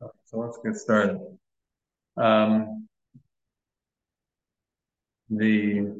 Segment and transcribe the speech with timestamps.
[0.00, 1.18] So let's get started.
[2.16, 2.88] Um,
[5.30, 5.94] the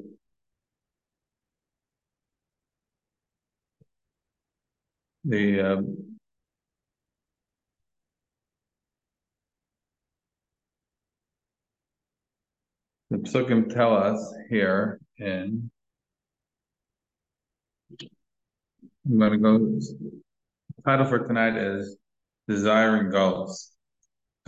[5.24, 6.18] the um,
[13.10, 15.70] the psukim tell us here in
[19.06, 19.58] I'm going to go.
[19.58, 21.96] The title for tonight is
[22.46, 23.50] "Desiring Galut."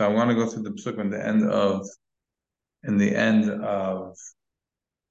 [0.01, 1.87] So I want to go through the psukim at the end of,
[2.85, 4.17] in the end of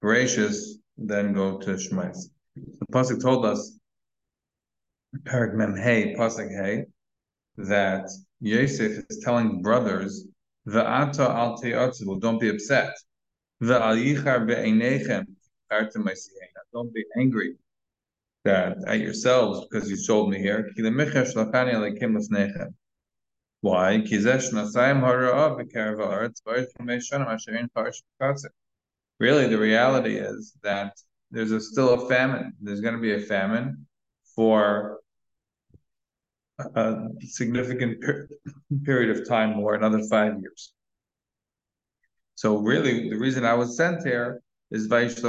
[0.03, 2.17] Gracious, then go to Shemos.
[2.57, 3.79] The pasuk told us,
[5.23, 6.87] Perek Mem Hey, pasuk Hey,
[7.57, 10.27] that Yosef is telling brothers,
[10.67, 12.93] "Va'ata al te'atzivu, don't be upset.
[13.63, 15.25] Va'al yichar be'einechem,
[16.73, 17.57] don't be angry."
[18.43, 20.69] that at yourselves because you sold me here.
[23.63, 23.99] Why?
[29.19, 30.95] Really, the reality is that
[31.31, 32.55] there's a, still a famine.
[32.61, 33.87] There's going to be a famine
[34.35, 35.01] for
[36.75, 38.29] a significant per
[38.85, 40.73] period of time, more another five years.
[42.35, 45.23] So really, the reason I was sent here is Lechleit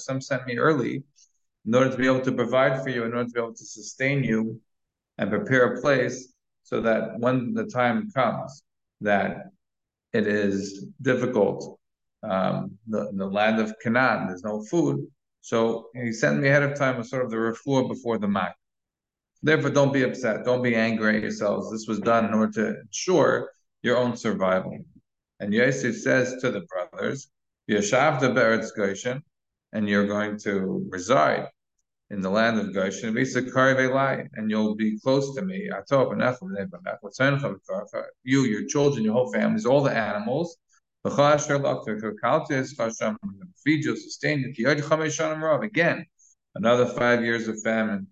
[0.00, 1.04] Some sent me early
[1.66, 3.64] in order to be able to provide for you, in order to be able to
[3.64, 4.60] sustain you,
[5.18, 6.32] and prepare a place
[6.62, 8.62] so that when the time comes
[9.00, 9.50] that
[10.12, 11.78] it is difficult,
[12.22, 15.06] um, the, the land of Canaan, there's no food.
[15.40, 18.56] So he sent me ahead of time as sort of the refuah before the mak.
[19.42, 20.44] Therefore, don't be upset.
[20.44, 21.70] Don't be angry at yourselves.
[21.70, 23.50] This was done in order to ensure
[23.82, 24.78] your own survival.
[25.40, 27.28] And Yosef says to the brothers,
[27.68, 29.22] Yashavta Be'eretz Goshen,
[29.72, 31.48] and you're going to reside
[32.10, 35.70] in the land of Goshen, and you'll be close to me.
[38.24, 40.56] You, your children, your whole families, all the animals.
[43.64, 44.68] Feed you, sustain you.
[45.62, 46.06] Again,
[46.54, 48.06] another five years of famine.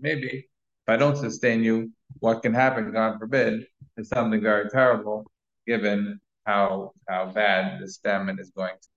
[0.00, 3.66] Maybe if I don't sustain you, what can happen, God forbid,
[3.98, 5.30] is something very terrible,
[5.66, 8.88] given how how bad this famine is going to.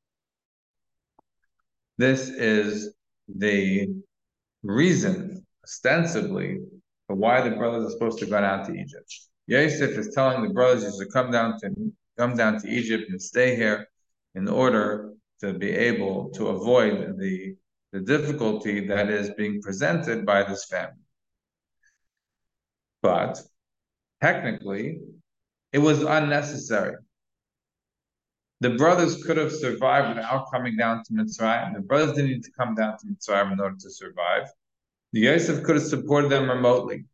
[2.01, 2.95] This is
[3.27, 3.87] the
[4.63, 6.57] reason, ostensibly,
[7.05, 9.19] for why the brothers are supposed to go down to Egypt.
[9.45, 13.55] Yosef is telling the brothers to come down to come down to Egypt and stay
[13.55, 13.87] here
[14.33, 17.55] in order to be able to avoid the
[17.91, 21.05] the difficulty that is being presented by this family.
[23.03, 23.39] But
[24.23, 25.01] technically,
[25.71, 26.95] it was unnecessary.
[28.61, 31.73] The brothers could have survived without coming down to Mitzrayim.
[31.73, 34.47] The brothers didn't need to come down to Mitzrayim in order to survive.
[35.13, 37.05] The Yosef could have supported them remotely.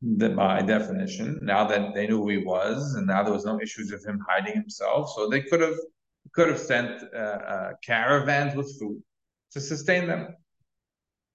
[0.00, 3.90] by definition, now that they knew who he was, and now there was no issues
[3.90, 5.78] of him hiding himself, so they could have
[6.32, 9.02] could have sent uh, uh, caravans with food
[9.52, 10.34] to sustain them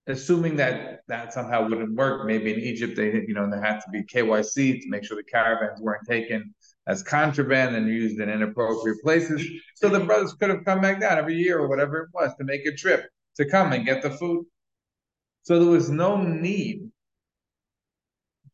[0.07, 3.89] assuming that that somehow wouldn't work, maybe in Egypt they you know there had to
[3.91, 6.53] be KYC to make sure the caravans weren't taken
[6.87, 9.45] as contraband and used in inappropriate places.
[9.75, 12.43] So the brothers could have come back down every year or whatever it was to
[12.43, 13.05] make a trip
[13.37, 14.45] to come and get the food.
[15.43, 16.89] So there was no need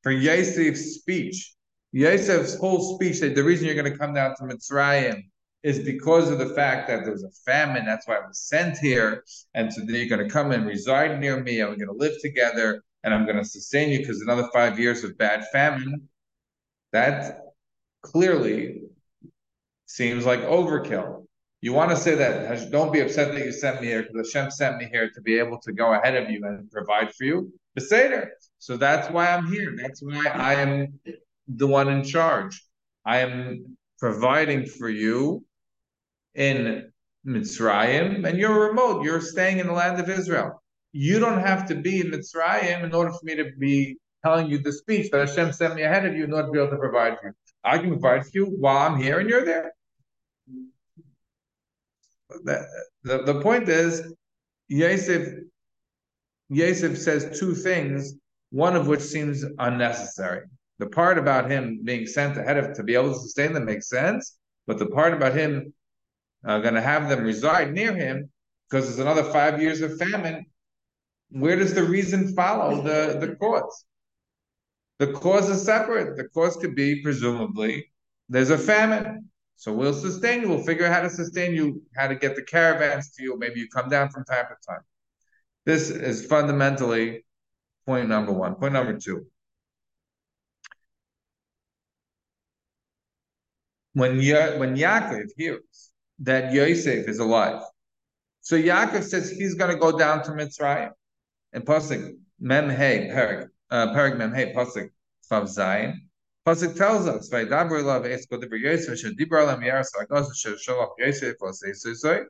[0.03, 1.53] for Yosef's speech.
[1.93, 5.23] Yosef's whole speech that the reason you're going to come down to Mitzrayim
[5.67, 7.85] is because of the fact that there was a famine.
[7.85, 9.25] That's why I was sent here.
[9.53, 12.03] And so then you're going to come and reside near me, and we're going to
[12.05, 16.07] live together, and I'm going to sustain you because another five years of bad famine.
[16.93, 17.41] That
[18.01, 18.83] clearly
[19.87, 21.25] seems like overkill.
[21.59, 24.51] You want to say that, don't be upset that you sent me here because Hashem
[24.51, 27.51] sent me here to be able to go ahead of you and provide for you.
[27.77, 28.27] Beseder.
[28.59, 29.75] So that's why I'm here.
[29.75, 30.99] That's why I am
[31.47, 32.63] the one in charge.
[33.05, 35.43] I am providing for you
[36.37, 36.91] in
[37.25, 39.03] Mitzrayim, and you're remote.
[39.03, 40.63] You're staying in the land of Israel.
[40.93, 44.59] You don't have to be in Mitzrayim in order for me to be telling you
[44.59, 46.77] the speech that Hashem sent me ahead of you in order to be able to
[46.77, 47.31] provide you.
[47.63, 49.73] I can provide you while I'm here and you're there.
[52.43, 52.65] The,
[53.03, 54.13] the, the point is,
[54.67, 55.39] Yosef,
[56.49, 58.13] Yosef says two things,
[58.51, 60.45] one of which seems unnecessary.
[60.79, 63.89] The part about him being sent ahead of to be able to sustain them makes
[63.89, 64.37] sense,
[64.67, 65.73] but the part about him
[66.45, 68.29] uh, going to have them reside near him
[68.69, 70.45] because there's another five years of famine.
[71.29, 73.85] Where does the reason follow the, the cause?
[74.99, 76.17] The cause is separate.
[76.17, 77.91] The cause could be, presumably,
[78.29, 79.29] there's a famine.
[79.55, 80.49] So we'll sustain you.
[80.49, 83.37] We'll figure out how to sustain you, how to get the caravans to you.
[83.37, 84.81] Maybe you come down from time to time.
[85.65, 87.25] This is fundamentally
[87.85, 88.55] point number one.
[88.55, 89.25] Point number two.
[93.93, 97.61] When ya- when Yaakov hears that Yosef is alive,
[98.47, 100.91] so Yaakov says he's going to go down to Mitzrayim.
[101.51, 104.89] And Pasuk Mem Hey Perek uh, Perek Mem Hey Pasuk
[105.27, 105.95] Chaf Zayin.
[106.45, 112.23] Pasuk tells us, "Vaydaber lav esko deber Yosef shedibra lam yaras agos shesholach Yosef l'seisosoi."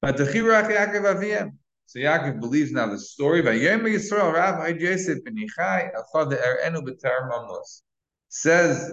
[0.00, 1.50] But the chirach Yaakov aviyem.
[1.86, 3.42] So Yaakov believes now the story.
[3.42, 7.82] Vayem Yisrael Rav Ay Yosef ben Yichai Achad Erenu B'Tar Mamos.
[8.28, 8.92] Says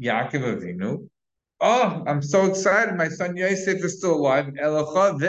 [0.00, 1.08] Yaakov Avinu,
[1.60, 2.94] Oh, I'm so excited.
[2.96, 4.46] My son Yosef is still alive.
[4.46, 5.20] I'm going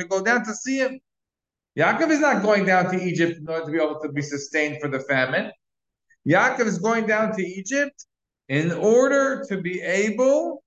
[0.00, 0.98] to go down to see him.
[1.78, 4.78] Yaakov is not going down to Egypt in order to be able to be sustained
[4.80, 5.52] for the famine.
[6.26, 8.06] Yaakov is going down to Egypt
[8.48, 10.64] in order to be able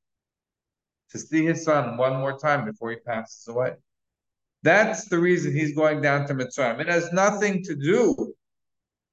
[1.11, 3.73] to see his son one more time before he passes away.
[4.63, 6.79] That's the reason he's going down to Mitzrayim.
[6.79, 8.33] It has nothing to do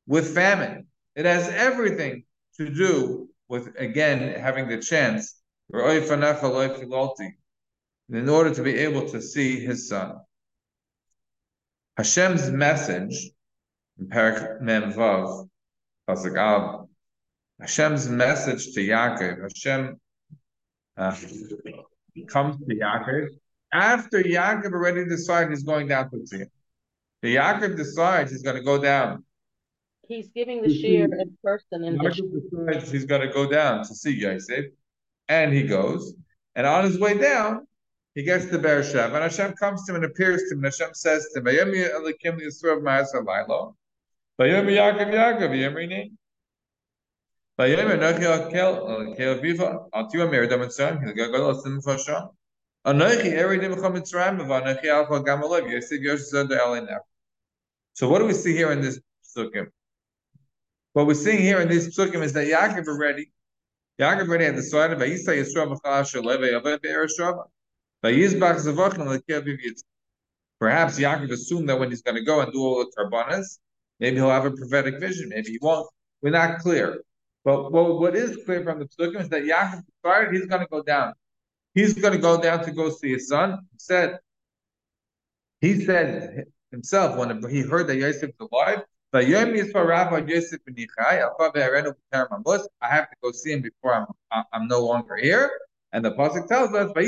[0.06, 0.86] with famine.
[1.14, 2.24] It has everything
[2.58, 5.40] to do with again having the chance
[5.72, 5.80] in
[8.28, 10.16] order to be able to see his son.
[11.96, 13.30] Hashem's message
[13.98, 15.48] in Perek Mem Vav,
[17.60, 20.00] Hashem's message to Yaakov, Hashem
[20.96, 21.16] uh,
[22.28, 23.28] comes to Yaakov
[23.72, 26.46] after Yaakov already decided he's going down to.
[27.22, 29.24] The Yaakov decides he's going to go down
[30.08, 34.12] He's giving the shiur in person in decides he's going to go down to see
[34.12, 34.66] Yosef,
[35.28, 36.14] and he goes.
[36.54, 37.66] And on his way down,
[38.14, 40.94] he gets to Beersheba, and Hashem comes to him and appears to him, and Hashem
[40.94, 43.74] says to him, Vayemi Elikim Yisrael Ma'aseh Lailo,
[44.40, 46.12] Vayemi Yaakov Yaakov, Yemrini.
[47.58, 52.30] Vayemi Anochi Akel, Akel Viva, Atu Amir Damitzarim, Hilgagol Asim Fasham.
[52.86, 56.98] Anochi Eridim Chamitzrayim, Vanochi Alcha Gamalov, Yosef Yosef Zod
[57.94, 59.00] So what do we see here in this
[59.36, 59.66] psukim?
[60.96, 63.30] What we're seeing here in this psukim is that Yaakov already,
[64.00, 67.44] Yaakov already had decided, Vayisa Yisrael B'chal Shaleve Yaveh Be'ereshava.
[68.02, 69.82] Vayizbach Zavachim
[70.58, 73.58] Perhaps Yaakov assumed that when he's going to go and do all the karbanas,
[74.00, 75.28] maybe he'll have a prophetic vision.
[75.28, 75.86] Maybe he won't.
[76.22, 77.02] We're not clear.
[77.44, 80.68] But what, what is clear from the psukim is that Yaakov decided he's going to
[80.68, 81.12] go down.
[81.74, 83.58] He's going to go down to go see his son.
[83.70, 84.18] He said,
[85.60, 88.80] he said himself when he heard that Yosef is alive,
[89.12, 89.22] I
[92.88, 94.06] have to go see him before I'm
[94.52, 95.50] I'm no longer here.
[95.92, 97.06] And the pasuk tells us, and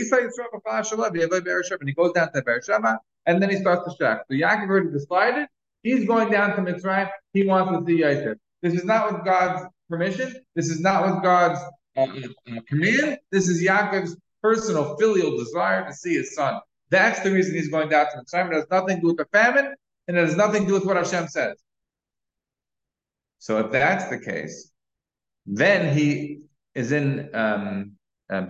[1.88, 4.22] he goes down to Beersheba, and then he starts to shack.
[4.30, 5.48] So Yaakov already decided
[5.82, 7.10] he's going down to Mitzrayim.
[7.32, 8.38] He wants to see Yosef.
[8.62, 10.34] This is not with God's permission.
[10.54, 11.60] This is not with God's
[11.96, 13.18] uh, uh, command.
[13.30, 16.60] This is Yaakov's personal filial desire to see his son.
[16.90, 18.50] That's the reason he's going down to Mitzrayim.
[18.52, 19.74] It has nothing to do with the famine,
[20.06, 21.56] and it has nothing to do with what Hashem says.
[23.38, 24.70] So if that's the case,
[25.46, 26.42] then he
[26.74, 27.92] is in um,
[28.30, 28.42] uh.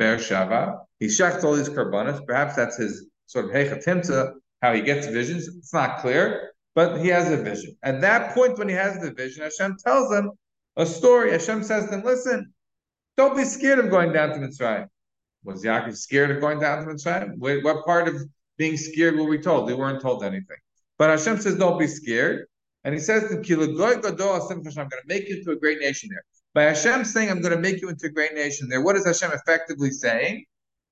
[0.99, 2.26] He shechts all these karbanas.
[2.26, 4.32] Perhaps that's his sort of hechatimta,
[4.62, 5.46] how he gets visions.
[5.46, 7.76] It's not clear, but he has a vision.
[7.82, 10.32] At that point, when he has the vision, Hashem tells him
[10.76, 11.31] a story.
[11.31, 12.52] Hashem says to him, "Listen,
[13.17, 14.88] don't be scared of going down to Mitzrayim."
[15.44, 17.37] Was Yaakov scared of going down to Mitzrayim?
[17.38, 18.17] What part of
[18.56, 19.69] being scared were we told?
[19.69, 20.56] They weren't told anything.
[20.98, 22.47] But Hashem says, "Don't be scared."
[22.85, 26.25] And he says to him, I'm going to make you into a great nation there.
[26.55, 29.05] By Hashem saying, I'm going to make you into a great nation there, what is
[29.05, 30.44] Hashem effectively saying?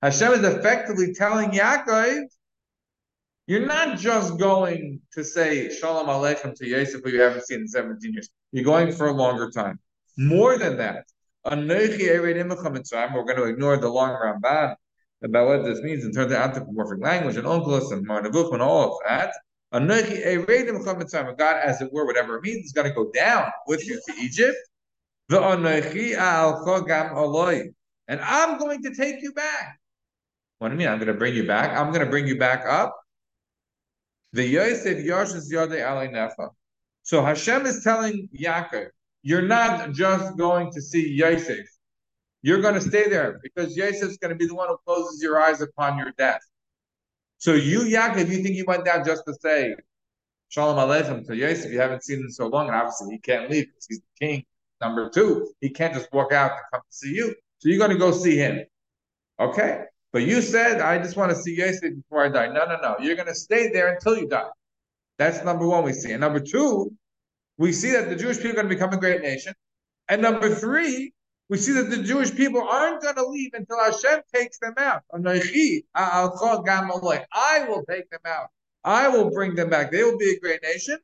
[0.03, 2.25] Hashem is effectively telling Yaakov,
[3.47, 7.69] you're not just going to say Shalom Aleichem to Yosef, who you haven't seen in
[7.69, 8.29] 17 years.
[8.53, 9.79] You're going for a longer time.
[10.19, 11.07] More than that,
[11.45, 14.75] we're going to ignore the long Ramban
[15.23, 18.95] about what this means in terms of anthropomorphic language and onkelos and Marnavuch and all
[18.95, 19.33] of that.
[19.73, 24.13] God, as it were, whatever it means, is going to go down with you to
[24.21, 24.57] Egypt.
[25.29, 25.67] And
[28.21, 29.81] I'm going to take you back.
[30.59, 30.89] What do you mean?
[30.89, 31.77] I'm going to bring you back.
[31.77, 32.97] I'm going to bring you back up.
[34.33, 35.05] Yosef
[37.03, 38.89] So Hashem is telling Yaakov,
[39.23, 41.67] you're not just going to see Yosef.
[42.43, 45.41] You're going to stay there because Yosef's going to be the one who closes your
[45.41, 46.41] eyes upon your death.
[47.39, 49.75] So you, Yaakov, you think he went down just to say
[50.49, 51.71] Shalom Aleichem to Yosef?
[51.71, 54.45] You haven't seen him so long, and obviously he can't leave because he's the king.
[54.81, 57.35] Number two, he can't just walk out and come to see you.
[57.59, 58.65] So you're going to go see him.
[59.41, 59.85] Okay?
[60.13, 62.47] But you said, I just want to see Yosef before I die.
[62.49, 62.97] No, no, no.
[63.01, 64.49] You're going to stay there until you die.
[65.19, 66.13] That's number one we see.
[66.13, 66.93] And number two,
[67.59, 69.55] we see that the Jewish people are going to become a great nation.
[70.09, 71.13] And number three,
[71.49, 75.03] we see that the Jewish people aren't going to leave until Hashem takes them out.
[75.13, 75.19] I
[77.69, 78.49] will take them out.
[78.85, 79.91] I will bring them back.
[79.91, 80.99] They will be a great nation.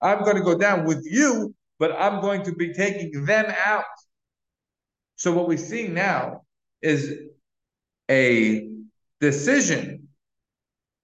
[0.00, 3.84] I'm going to go down with you, but I'm going to be taking them out.
[5.16, 6.42] So what we see now
[6.80, 7.12] is
[8.08, 8.68] a
[9.20, 10.08] decision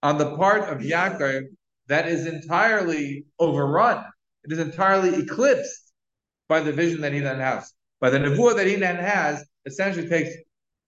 [0.05, 1.49] on the part of Yaakov
[1.89, 4.05] that is entirely overrun.
[4.45, 5.93] It is entirely eclipsed
[6.49, 7.74] by the vision that he then has.
[8.01, 10.35] By the nevuah that then has, essentially takes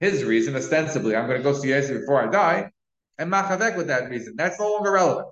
[0.01, 2.71] his reason, ostensibly, I'm going to go see Yosef before I die,
[3.19, 4.35] and machavek with that reason.
[4.37, 5.29] That's no longer relevant.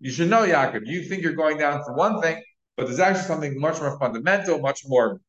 [0.00, 2.42] You should know, Yaakov, you think you're going down for one thing,
[2.76, 5.20] but there's actually something much more fundamental, much more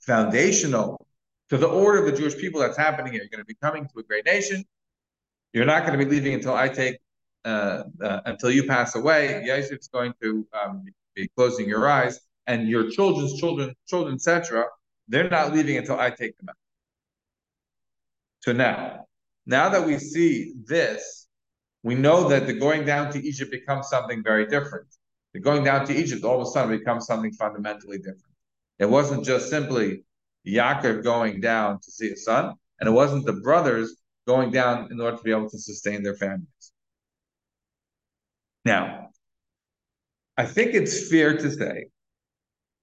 [0.00, 1.04] foundational
[1.48, 3.22] to the order of the Jewish people that's happening here.
[3.22, 4.64] You're going to be coming to a great nation.
[5.52, 6.98] You're not going to be leaving until I take,
[7.44, 9.42] uh, uh, until you pass away.
[9.44, 14.66] Yosef's going to um, be closing your eyes, and your children's children, children, etc.
[15.08, 16.56] They're not leaving until I take them out.
[18.40, 19.06] So now,
[19.46, 21.26] now that we see this,
[21.82, 24.86] we know that the going down to Egypt becomes something very different.
[25.32, 28.34] The going down to Egypt all of a sudden becomes something fundamentally different.
[28.78, 30.04] It wasn't just simply
[30.46, 33.96] Yaakov going down to see his son, and it wasn't the brothers
[34.26, 36.72] going down in order to be able to sustain their families.
[38.64, 39.08] Now,
[40.36, 41.86] I think it's fair to say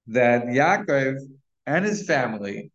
[0.07, 1.17] that Yaakov
[1.65, 2.71] and his family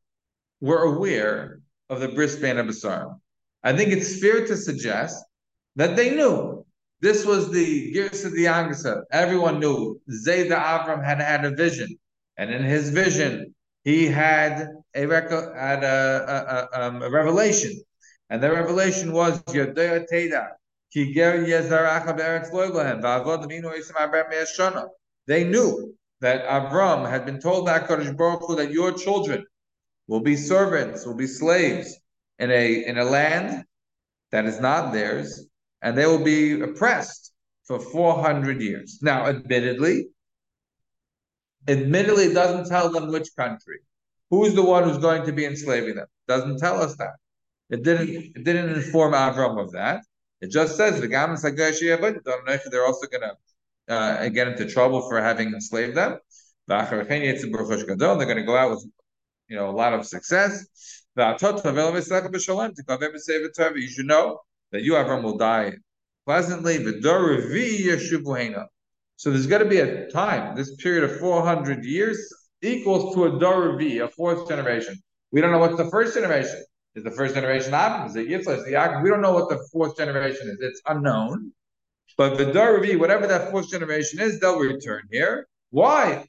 [0.60, 3.18] were aware of the Bris Bein Habesarim.
[3.62, 5.24] I think it's fair to suggest
[5.76, 6.64] that they knew
[7.00, 9.02] this was the Girsa of the Angasa.
[9.10, 11.88] Everyone knew Zayda Avram had had a vision,
[12.36, 13.54] and in his vision,
[13.84, 17.72] he had a, reco- had a, a, a, um, a revelation,
[18.28, 20.48] and the revelation was Yodea Teda.
[25.26, 29.44] They knew that Avram had been told by Hakadosh Baruch Hu that your children
[30.06, 31.98] will be servants, will be slaves
[32.38, 33.64] in a in a land
[34.32, 35.46] that is not theirs,
[35.82, 37.32] and they will be oppressed
[37.64, 38.98] for 400 years.
[39.02, 40.08] Now, admittedly,
[41.68, 43.78] admittedly, it doesn't tell them which country.
[44.30, 46.06] Who's the one who's going to be enslaving them?
[46.28, 47.14] Doesn't tell us that.
[47.70, 48.08] It didn't.
[48.08, 50.02] It didn't inform Avram of that.
[50.40, 53.30] It just says the Gamas they're also going
[53.90, 56.18] uh, get into trouble for having enslaved them.
[56.66, 58.86] They're going to go out with
[59.48, 60.64] you know, a lot of success.
[61.16, 61.34] You
[63.88, 64.40] should know
[64.72, 65.72] that you, Avram, will die
[66.24, 66.78] pleasantly.
[69.16, 72.32] So there's going to be a time, this period of 400 years
[72.62, 74.94] equals to a Doravi, a fourth generation.
[75.32, 77.04] We don't know what the first generation is.
[77.04, 79.02] The first generation Avram, is it Yitzhak, is it Yaakov?
[79.02, 80.58] We don't know what the fourth generation is.
[80.60, 81.52] It's unknown.
[82.20, 85.48] But the Doravi, whatever that fourth generation is, they'll return here.
[85.70, 86.28] Why?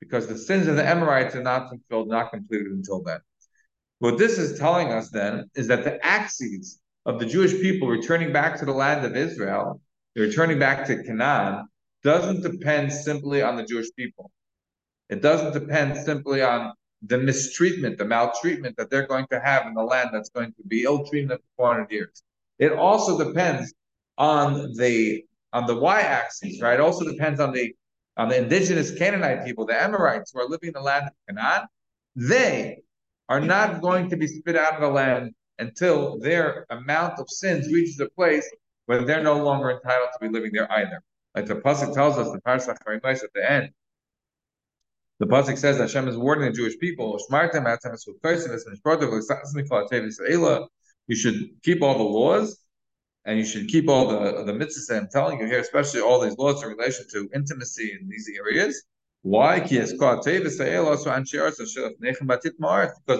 [0.00, 3.20] because the sins of the Amorites are not fulfilled, not completed until then.
[3.98, 8.32] What this is telling us then is that the axes of the Jewish people returning
[8.32, 9.82] back to the land of Israel,
[10.14, 11.66] returning back to Canaan,
[12.02, 14.30] doesn't depend simply on the Jewish people.
[15.10, 16.72] It doesn't depend simply on
[17.02, 20.62] the mistreatment, the maltreatment that they're going to have in the land that's going to
[20.66, 22.22] be ill treated for 400 years.
[22.58, 23.74] It also depends
[24.18, 26.74] on the on the y-axis, right?
[26.74, 27.74] It also depends on the
[28.16, 31.66] on the indigenous Canaanite people, the Amorites who are living in the land of Canaan,
[32.14, 32.78] they
[33.28, 37.72] are not going to be spit out of the land until their amount of sins
[37.72, 38.50] reaches a place
[38.86, 41.02] where they're no longer entitled to be living there either.
[41.34, 42.70] Like the pasuk tells us, the parsach
[43.22, 43.70] at the end,
[45.18, 47.18] the pasuk says that Hashem is warning the Jewish people,
[51.06, 52.58] you should keep all the laws
[53.24, 56.38] and you should keep all the the mitzvahs I'm telling you here, especially all these
[56.38, 58.82] laws in relation to intimacy in these areas.
[59.22, 59.58] Why?
[59.58, 59.90] Because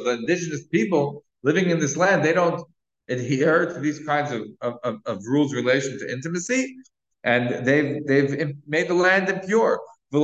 [0.04, 2.62] the indigenous people living in this land, they don't
[3.08, 4.42] adhere to these kinds of,
[4.84, 6.76] of, of rules in relation to intimacy,
[7.24, 9.80] and they've they've made the land impure.
[10.12, 10.18] The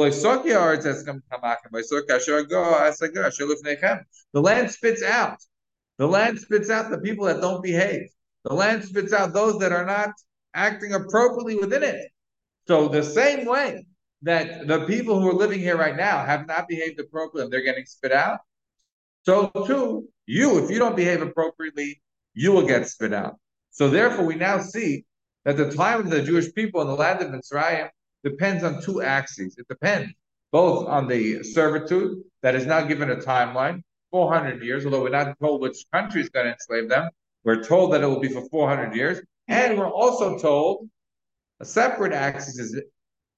[4.35, 5.39] land spits out.
[6.03, 8.09] The land spits out the people that don't behave.
[8.43, 10.11] The land spits out those that are not
[10.53, 12.11] acting appropriately within it.
[12.67, 13.87] So the same way
[14.23, 17.85] that the people who are living here right now have not behaved appropriately they're getting
[17.85, 18.41] spit out,
[19.23, 22.03] so too, you, if you don't behave appropriately,
[22.35, 23.37] you will get spit out.
[23.71, 25.05] So therefore, we now see
[25.45, 27.91] that the time of the Jewish people in the land of Mitzrayim
[28.25, 29.55] depends on two axes.
[29.57, 30.13] It depends
[30.51, 35.37] both on the servitude that is now given a timeline, 400 years, although we're not
[35.41, 37.11] told which country is going to enslave them,
[37.43, 39.21] we're told that it will be for 400 years.
[39.49, 40.89] And we're also told
[41.61, 42.81] a separate axis is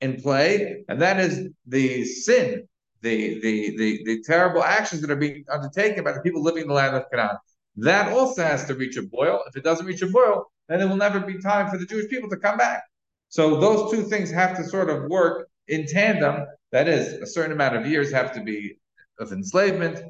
[0.00, 2.68] in play, and that is the sin,
[3.00, 6.68] the, the, the, the terrible actions that are being undertaken by the people living in
[6.68, 7.36] the land of Canaan.
[7.76, 9.42] that also has to reach a boil.
[9.46, 12.08] If it doesn't reach a boil, then it will never be time for the Jewish
[12.10, 12.82] people to come back.
[13.28, 16.46] So those two things have to sort of work in tandem.
[16.72, 18.76] That is, a certain amount of years have to be
[19.18, 20.02] of enslavement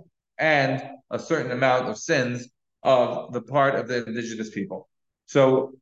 [0.45, 2.49] and a certain amount of sins
[2.83, 4.89] of the part of the indigenous people.
[5.25, 5.73] So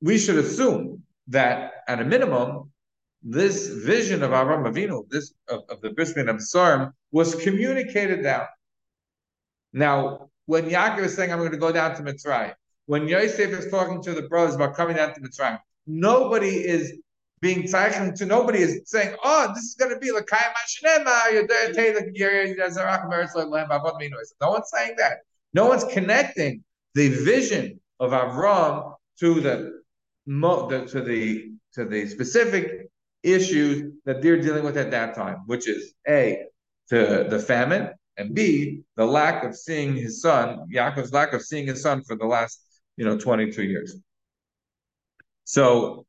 [0.00, 2.70] we should assume that at a minimum,
[3.24, 8.46] this vision of Avram Avinu, this of, of the Bein Habesarim, was communicated down.
[9.72, 12.54] Now, when Yaakov is saying, I'm going to go down to Mitzrayim,
[12.86, 16.84] when Yosef is talking to the brothers about coming down to Mitzrayim, nobody is
[17.42, 20.28] being tzaychim to nobody is saying, oh, this is going to be like
[24.40, 25.18] No one's saying that.
[25.52, 26.62] No one's connecting
[26.94, 29.82] the vision of Avram to the,
[30.26, 32.88] the to the to the specific
[33.24, 36.44] issues that they're dealing with at that time, which is a
[36.90, 41.66] to the famine and b the lack of seeing his son, Yaakov's lack of seeing
[41.66, 42.64] his son for the last
[42.96, 43.96] you know 22 years.
[45.44, 46.06] So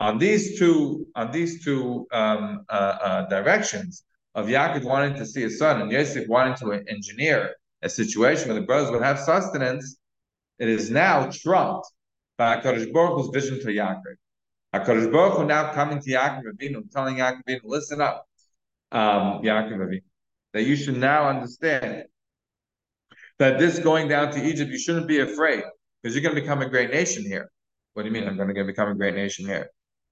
[0.00, 4.04] on these two on these two um, uh, uh, directions
[4.34, 8.58] of Yaakov wanting to see his son and Yosef wanting to engineer a situation where
[8.58, 9.96] the brothers would have sustenance,
[10.58, 11.86] it is now trumped
[12.38, 14.14] by Hakadosh Baruch Hu's vision to Yaakov.
[14.74, 18.26] Hakadosh Baruch Hu now coming to Yaakov Avinu, telling Yaakov Avinu, listen up,
[18.92, 20.02] um, Yaakov Avinu,
[20.52, 22.04] that you should now understand
[23.38, 25.64] that this going down to Egypt, you shouldn't be afraid
[26.02, 27.50] because you're going to become a great nation here.
[27.94, 28.28] What do you mean?
[28.28, 29.70] I'm going to become a great nation here.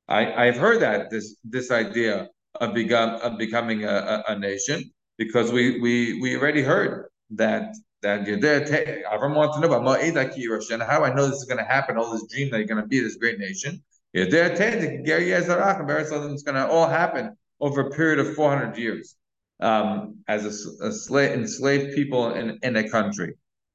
[0.09, 2.29] I, I've heard that this this idea
[2.61, 7.75] of become of becoming a, a, a nation because we we we already heard that
[8.03, 8.27] that.
[8.27, 11.99] Avram wants to know about how I know this is going to happen.
[11.99, 13.83] All this dream that you're going to be this great nation.
[14.13, 14.51] You're there.
[14.53, 19.17] It's going to all happen over a period of 400 years
[19.61, 23.35] um, as a, a slave, enslaved people in, in a country.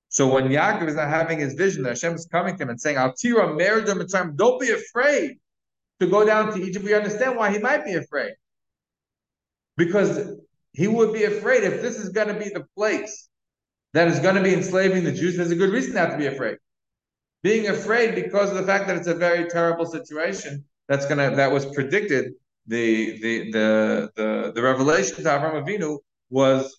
[0.10, 2.98] So when Yaakov is not having his vision, Hashem is coming to him and saying,
[2.98, 3.48] "Al tira
[4.36, 5.38] Don't be afraid
[6.03, 6.86] to go down to Egypt.
[6.86, 8.34] We understand why he might be afraid,
[9.78, 10.38] because
[10.71, 13.30] he would be afraid if this is going to be the place
[13.93, 15.38] that is going to be enslaving the Jews.
[15.38, 16.58] There's a good reason not to be afraid.
[17.43, 21.51] Being afraid because of the fact that it's a very terrible situation that's gonna that
[21.51, 22.34] was predicted.
[22.67, 25.99] The the the the the revelation to Avram Avinu
[26.30, 26.73] was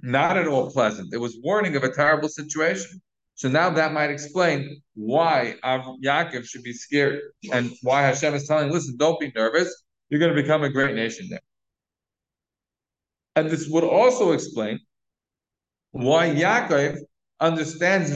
[0.00, 1.14] not at all pleasant.
[1.14, 3.00] It was warning of a terrible situation.
[3.36, 7.20] So now that might explain why Yaakov should be scared
[7.52, 9.82] and why Hashem is telling, listen, don't be nervous.
[10.08, 11.40] You're going to become a great nation there.
[13.34, 14.78] And this would also explain
[15.90, 16.98] why Yaakov
[17.40, 18.14] understands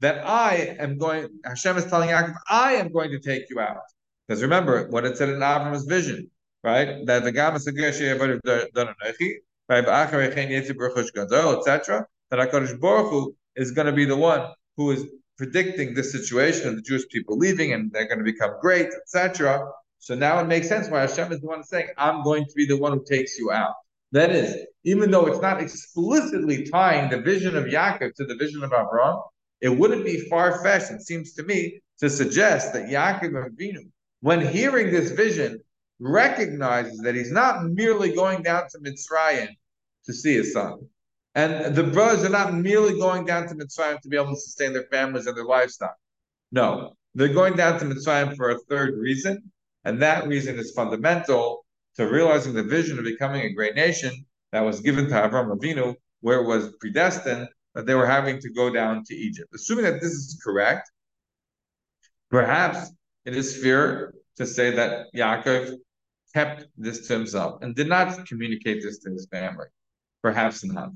[0.00, 3.82] that I am going, Hashem is telling Yaakov, I am going to take you out.
[4.28, 6.30] Because remember what it said in Avram's vision,
[6.62, 7.04] right?
[7.06, 7.66] That the Gamas
[11.66, 15.04] etc that HaKadosh Baruch Hu is going to be the one who is
[15.36, 19.66] predicting the situation of the Jewish people leaving and they're going to become great, etc.
[19.98, 22.66] So now it makes sense why Hashem is the one saying, I'm going to be
[22.66, 23.74] the one who takes you out.
[24.12, 28.62] That is, even though it's not explicitly tying the vision of Yaakov to the vision
[28.64, 29.20] of Abraham,
[29.60, 33.88] it wouldn't be far fetched, it seems to me, to suggest that Yaakov Avinu,
[34.20, 35.60] when hearing this vision,
[36.00, 39.48] recognizes that he's not merely going down to Mitzrayim
[40.06, 40.80] to see his son.
[41.34, 44.72] And the brothers are not merely going down to Mitzrayim to be able to sustain
[44.72, 45.94] their families and their livestock.
[46.50, 49.50] No, they're going down to Mitzrayim for a third reason,
[49.84, 51.64] and that reason is fundamental
[51.96, 54.12] to realizing the vision of becoming a great nation
[54.52, 58.50] that was given to Avram Avinu, where it was predestined that they were having to
[58.50, 59.54] go down to Egypt.
[59.54, 60.90] Assuming that this is correct,
[62.28, 62.90] perhaps
[63.24, 65.76] it is fair to say that Yaakov
[66.34, 69.66] kept this to himself and did not communicate this to his family.
[70.22, 70.90] Perhaps not.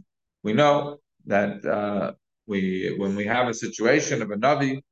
[0.44, 2.12] We know that uh,
[2.46, 4.82] we when we have a situation of a Navi,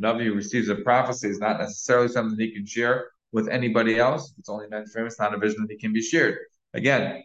[0.00, 4.32] Navi receives a prophecy is not necessarily something he can share with anybody else.
[4.38, 5.06] It's only meant for him.
[5.06, 6.38] It's not a vision that he can be shared.
[6.72, 7.22] Again,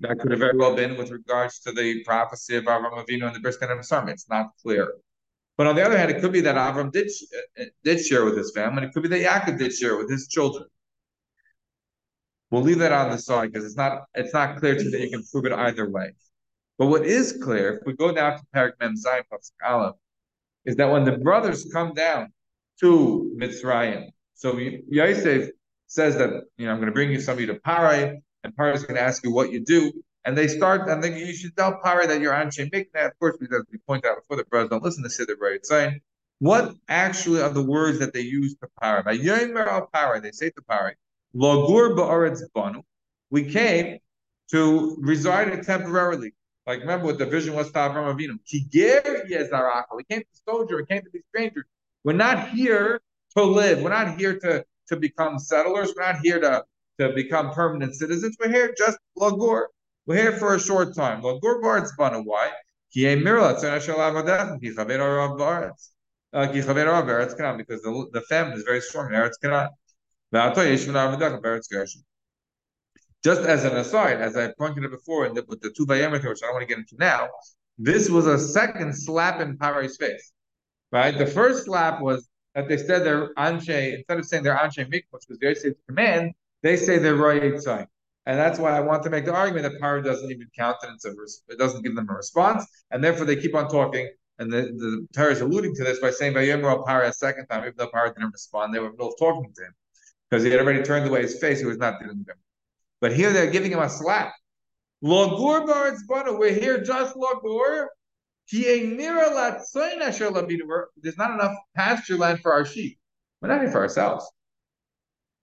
[0.00, 3.34] that could have very well been with regards to the prophecy of Avram Avinu and
[3.34, 4.08] the Bris Bein Habesarim.
[4.10, 4.94] It's not clear.
[5.56, 7.10] But on the other hand, it could be that Avram did
[7.60, 8.84] uh, did share with his family.
[8.84, 10.66] It could be that Yaakov did share with his children.
[12.52, 15.00] We'll leave that on the side because it's not it's not clear to me that
[15.00, 16.12] you can prove it either way.
[16.78, 19.22] But what is clear, if we go down to Perek Mem Zayin
[19.64, 19.96] Aleph,
[20.64, 22.32] is that when the brothers come down
[22.80, 25.50] to Mitzrayim, so Yosef
[25.88, 28.84] says that you know I'm going to bring you somebody to Parai, and Parai is
[28.84, 29.92] going to ask you what you do,
[30.24, 33.06] and they start and then you should tell Parai that you're Anshe Mikna.
[33.06, 36.00] Of course, because we point out before the brothers don't listen to Siddur right saying.
[36.40, 39.02] What actually are the words that they use to Parai?
[39.04, 40.92] By they say to Parai,
[41.34, 42.82] Logur ba'aretz banu.
[43.30, 43.98] We came
[44.52, 46.32] to reside temporarily
[46.68, 48.38] Like remember what the vision was to Avram Avinu.
[48.44, 49.96] He gave Yezarachel.
[50.00, 50.78] He came to soldier.
[50.80, 51.64] He came to be strangers.
[52.04, 53.00] We're not here
[53.36, 53.80] to live.
[53.80, 55.94] We're not here to to become settlers.
[55.96, 56.64] We're not here to
[57.00, 58.36] to become permanent citizens.
[58.38, 59.68] We're here just lagur.
[60.04, 61.22] We're here for a short time.
[61.22, 62.20] Lagur baritz bana.
[62.20, 62.50] Why?
[62.92, 65.92] Ki emirla tzena shel avodah ki chaver arav baritz.
[66.34, 69.70] Uh, ki chaver baritz kanan because the the family is very strong in Eretz Canaan.
[73.24, 76.28] Just as an aside, as I pointed out before, in the, with the two diameter,
[76.28, 77.28] which I don't want to get into now,
[77.76, 80.32] this was a second slap in Paro's face.
[80.92, 81.16] Right?
[81.16, 85.06] The first slap was that they said their Anshe, instead of saying their Anshe Mik,
[85.10, 87.86] which was Yosef's command, they say they're sign.
[88.26, 91.34] And that's why I want to make the argument that Paro doesn't even count it,
[91.48, 94.10] it doesn't give them a response, and therefore they keep on talking.
[94.38, 97.62] And the, the Torah is alluding to this by saying Vayomer Paro a second time,
[97.62, 99.74] even though Paro didn't respond, they were in talking to him
[100.28, 101.58] because he had already turned away his face.
[101.60, 102.36] He was not dealing with him.
[103.00, 104.34] But here they're giving him a slap.
[105.04, 106.38] Logur baritz.
[106.38, 107.90] We're here just before
[108.50, 108.98] there's
[111.18, 112.98] not enough pasture land for our sheep.
[113.40, 114.28] We're not here for ourselves.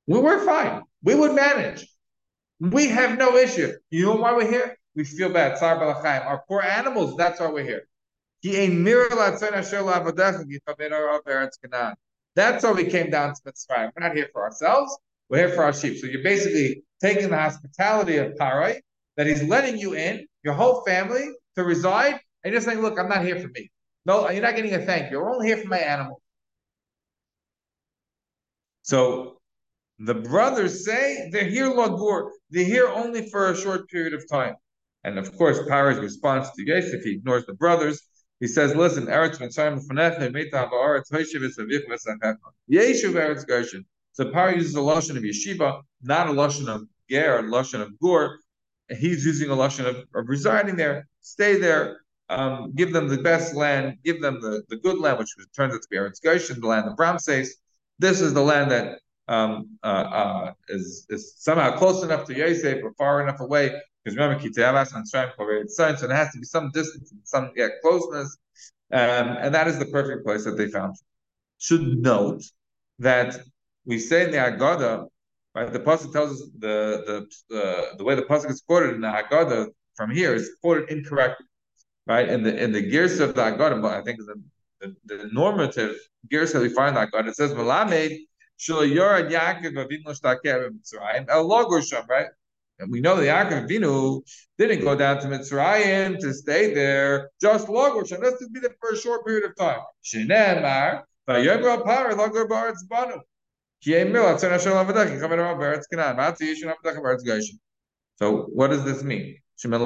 [0.08, 0.84] We're fine.
[1.04, 1.88] We would manage.
[2.60, 3.72] We have no issue.
[3.90, 4.78] You know why we're here?
[4.96, 5.62] We feel bad.
[5.62, 7.88] Our poor animals, that's why we're here.
[12.36, 13.92] That's why we came down to Mitzrayim.
[13.96, 14.98] We're not here for ourselves.
[15.30, 15.98] We're here for our sheep.
[15.98, 18.80] So you're basically taking the hospitality of Parai,
[19.18, 23.10] that he's letting you in, your whole family, to reside, and you're saying, look, I'm
[23.10, 23.72] not here for me.
[24.06, 25.18] No, you're not getting a thank you.
[25.18, 26.22] You're only here for my animal.
[28.84, 29.40] So
[29.98, 32.30] the brothers say they're here, Lagur.
[32.52, 34.56] They're here only for a short period of time.
[35.04, 38.02] And of course, Parai's response to Yosef, he ignores the brothers.
[38.40, 41.42] He says, listen, Eretz Mitzrayim Fanechne Meitav Eretz Hoyshiv.
[42.72, 43.86] Yeshuv Eretz Goshen.
[44.16, 48.00] So Pari uses a lashon of yeshiva, not a lashon of ger, a lashon of
[48.00, 48.40] gur.
[48.90, 52.00] He's using a lashon of, of residing there, stay there,
[52.30, 55.82] um, give them the best land, give them the, the good land, which turns out
[55.82, 57.58] to be Eretz Goshen, the land of Ramses.
[58.00, 62.82] This is the land that um, uh, uh, is, is somehow close enough to Yosef
[62.84, 63.74] or far enough away
[64.06, 67.52] because remember, Kitayavas and Shrem son, so there has to be some distance and some
[67.56, 68.38] yeah, closeness.
[68.94, 70.96] Um, and that is the perfect place that they found.
[71.58, 72.44] Should note
[73.00, 73.40] that
[73.86, 75.08] we say in the Agada,
[75.54, 75.72] right?
[75.72, 79.08] The pasuk tells us the the uh, the way the pasuk is quoted in the
[79.08, 81.46] Agada from here is quoted incorrectly,
[82.08, 82.28] right?
[82.28, 84.42] In the in the gears of the Agada, I think the,
[84.82, 85.96] the, the normative
[86.30, 88.18] gears that we find in the Agada, it says Malamed
[88.58, 92.28] Shul Yorad Yaakov Avinu Shtakev Mitzrayim El Logosham, right?
[92.80, 94.22] And we know the Yaakov Avinu
[94.58, 98.22] didn't go down to Mitzrayim to stay there, just Logosham.
[98.22, 99.80] Let's just be there for a short period of time.
[100.04, 101.04] Shenemar,
[108.18, 109.38] So what does this mean?
[109.58, 109.80] Only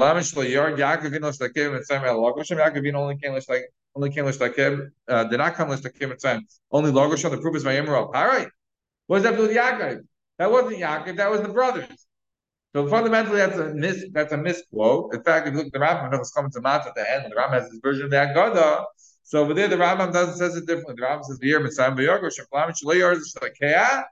[3.16, 3.64] came like
[3.96, 6.42] only came like uh, did not come like Mitzrayim.
[6.70, 7.30] Only Logosham.
[7.30, 8.48] The proof is Vayomer Al Parai.
[9.06, 10.00] What does that do with Yaakov?
[10.38, 11.16] That wasn't Yaakov.
[11.16, 12.06] That was the brothers.
[12.72, 15.12] So fundamentally, that's a mis that's a misquote.
[15.12, 17.30] In fact, if you look at the Rambam, it's coming to Mat at the end.
[17.30, 18.84] The Rambam has his version of the Agada.
[19.30, 20.96] So over there, the Rambam doesn't says it differently.
[20.96, 24.02] The Rambam says the year Mitzayim v'Yorgo Shemplamin Shlo Yordish Takea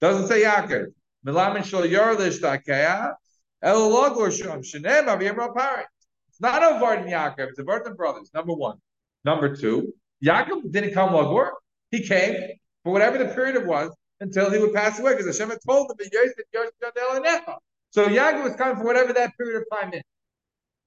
[0.00, 0.86] doesn't say Yaakov.
[1.26, 3.12] Milamin Shlo Yordish Takea
[3.60, 5.84] El Logor Shenem Aviyim Pari.
[6.30, 7.48] It's not a Vardan Yaakov.
[7.50, 8.30] It's a Vardan brothers.
[8.32, 8.78] Number one.
[9.26, 9.92] Number two.
[10.24, 11.50] Yaakov didn't come Logor.
[11.90, 12.34] He came
[12.82, 15.90] for whatever the period it was until he would pass away because Hashem had told
[15.90, 17.58] him that
[17.90, 20.02] So Yaakov was coming for whatever that period of time is.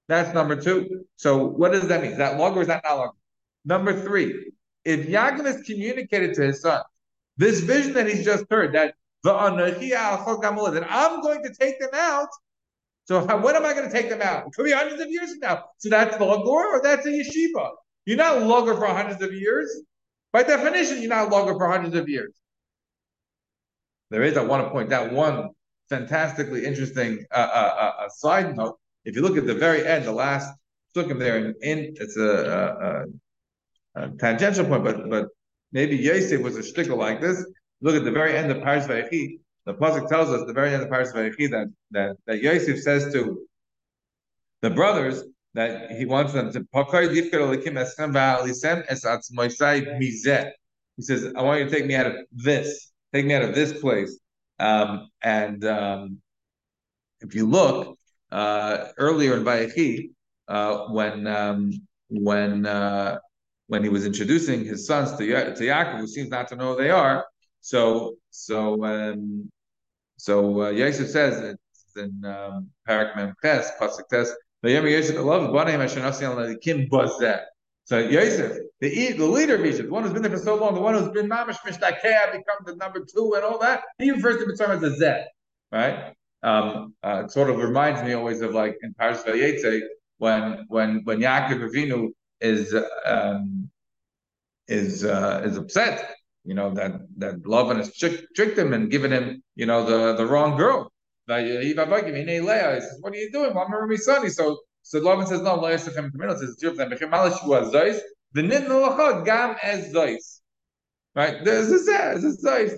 [0.08, 1.04] That's number two.
[1.14, 2.10] So what does that mean?
[2.10, 3.10] Is that log or is that not log?
[3.66, 4.52] Number three,
[4.84, 6.82] if Yaakov has communicated to his son
[7.36, 12.28] this vision that he's just heard, that the that I'm going to take them out.
[13.04, 14.46] So when am I going to take them out?
[14.46, 15.64] It could be hundreds of years from now.
[15.78, 17.70] So that's the logor or that's a yeshiva.
[18.04, 19.82] You're not logor for hundreds of years.
[20.32, 22.32] By definition, you're not logor for hundreds of years.
[24.10, 25.50] There is, I want to point out one
[25.88, 28.78] fantastically interesting uh, uh, uh, side note.
[29.04, 30.52] If you look at the very end, the last
[30.94, 33.06] took him there, and in it's a,
[33.96, 35.28] a, tangential point, but but
[35.72, 37.44] maybe Yosef was a shtickle like this.
[37.80, 39.40] Look at the very end of Parish Vayechi.
[39.64, 43.12] The pasuk tells us the very end of Parish Vayechi that that that Yosef says
[43.12, 43.46] to
[44.62, 45.22] the brothers
[45.54, 46.60] that he wants them to
[50.96, 53.54] He says, "I want you to take me out of this." take me out of
[53.54, 54.18] this place.
[54.58, 56.18] Um, and um,
[57.20, 57.98] if you look
[58.30, 60.10] uh, earlier in Vayechi,
[60.48, 61.72] uh, when um,
[62.08, 63.18] when uh,
[63.68, 66.74] when he was introducing his sons to, ya- to Yaakov, who seems not to know
[66.74, 67.26] who they are,
[67.60, 69.50] so so um,
[70.18, 75.54] so uh, Yosef says it's in um, Perek Mem Ches, Pasuk Tes, love.
[77.84, 80.74] So Yosef, the the leader of Egypt, the one who's been there for so long,
[80.74, 84.38] the one who's been Mamish Mishtakeh, become the number two and all that, he refers
[84.38, 85.26] to himself as a
[85.72, 86.14] right?
[86.42, 89.80] Um, uh, it sort of reminds me always of like in Parashat Vayetze
[90.18, 92.08] when when when Yaakov Avinu
[92.40, 93.70] is um,
[94.68, 99.42] is uh, is upset, you know that that Lavan has tricked him and given him,
[99.54, 100.92] you know, the the wrong girl.
[101.28, 101.88] He says,
[103.00, 103.54] "What are you doing?
[103.54, 106.90] Well, I'm son." So so Lavan says, "No, Leah Sechem Kamil says two of them.
[106.90, 110.40] The Nidn Gam as Zeis.
[111.14, 111.36] Right?
[111.36, 111.44] A Zeis.
[111.44, 112.74] There's a Zeis.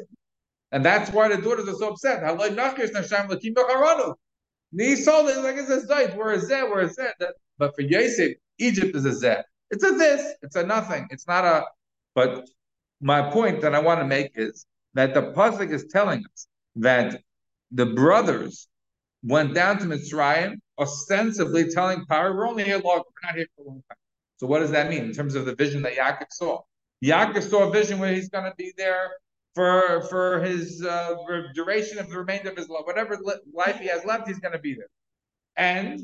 [0.71, 2.23] And that's why the daughters are so upset.
[2.23, 4.15] Halay Nachkir Nasham Lakim Bacharanu.
[4.77, 6.17] He sold it like it's a Zeis.
[6.17, 6.71] We're a Zeh.
[6.71, 7.11] We're a Zeh.
[7.59, 9.43] But for Yosef, Egypt is a Zeh.
[9.71, 10.35] It's a this.
[10.43, 11.07] It's a nothing.
[11.11, 11.65] It's not a.
[12.15, 12.49] But
[13.01, 17.21] my point that I want to make is that the pasuk is telling us that
[17.71, 18.69] the brothers
[19.23, 22.99] went down to Mitzrayim, ostensibly telling Paro, "We're only here long.
[22.99, 23.99] We're not here for a long time."
[24.39, 26.63] So what does that mean in terms of the vision that Yaakov saw?
[27.05, 29.11] Yaakov saw a vision where he's going to be there
[29.55, 31.15] for for his uh,
[31.55, 33.19] duration of the remainder of his life, whatever
[33.53, 34.89] life he has left, he's going to be there.
[35.57, 36.01] And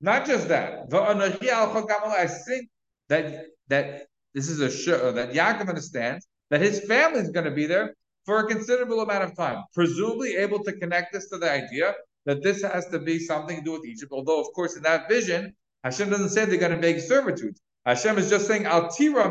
[0.00, 2.68] not just that, I think
[3.08, 7.44] that that this is a show uh, that Yaakov understands that his family is going
[7.44, 11.38] to be there for a considerable amount of time, presumably able to connect this to
[11.38, 11.94] the idea
[12.26, 14.12] that this has to be something to do with Egypt.
[14.12, 17.56] Although, of course, in that vision, Hashem doesn't say they're going to make servitude.
[17.86, 19.24] Hashem is just saying, Al tira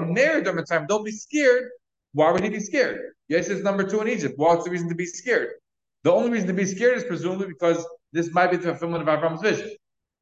[0.66, 0.88] time.
[0.88, 1.70] Don't be scared.
[2.14, 3.00] Why would he be scared?
[3.28, 4.34] Yes, it's number two in Egypt.
[4.38, 5.50] What's the reason to be scared?
[6.04, 9.10] The only reason to be scared is presumably because this might be the fulfillment of
[9.10, 9.70] Avram's vision.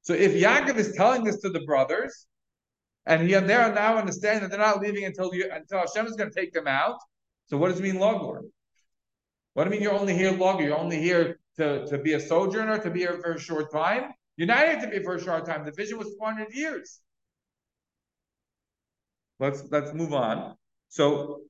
[0.06, 2.28] So if Yaakov is telling this to the brothers,
[3.08, 6.14] and he, they are now understanding that they're not leaving until you, until Hashem is
[6.14, 7.00] going to take them out.
[7.48, 8.42] So what does it mean, logor?
[9.54, 10.64] What do you mean you're only here logor?
[10.64, 14.14] You're only here to, to be a sojourner, to be here for a short time?
[14.38, 15.66] You're not here to be for a short time.
[15.66, 17.00] The vision was 400 years.
[19.40, 20.56] Let's let's move on.
[20.90, 21.42] So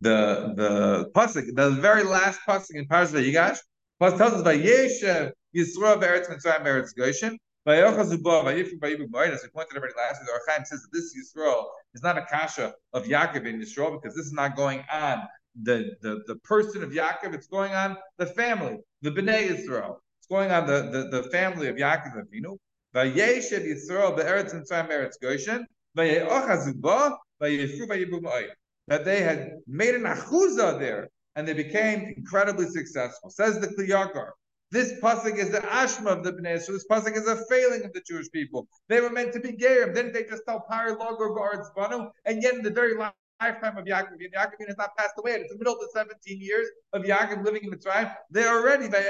[0.00, 3.58] the the pasuk, the very last pasuk in Parashat
[4.00, 7.36] Vayigash, tells us by Yeshev eh, Yisrael Beretz Mitzrayim Beretz Goshen.
[7.66, 12.22] As we pointed already last week, Ohr HaChaim says that this Yisrael is not a
[12.22, 15.22] kasha of Yaakov in Yisrael because this is not going on.
[15.62, 19.96] The, the, the person of Yaakov, it's going on the family, the Bnei Yisrael.
[20.20, 22.56] It's going on the, the, the family of Yaakov Avinu.
[22.94, 28.46] Vayeshev Yisrael be'eretz Mitzrayim eretz Goshen, vayeochazu ba, vayefru vayibu
[28.86, 31.08] That they had made an achuza there,
[31.38, 33.30] and they became incredibly successful.
[33.30, 34.30] Says the Kli Yakar.
[34.72, 37.92] This pasuk is the ashma of the Bnei So this pasuk is a failing of
[37.92, 38.66] the Jewish people.
[38.88, 39.94] They were meant to be gerim.
[39.94, 41.32] Didn't they just tell Pari Logor
[41.76, 42.10] Banu?
[42.24, 45.34] And yet in the very lifetime of Yaakov, and Yaakov has not passed away.
[45.34, 48.12] It's the middle of the 17 years of Yaakov living in Mitzrayim.
[48.30, 49.02] They're already by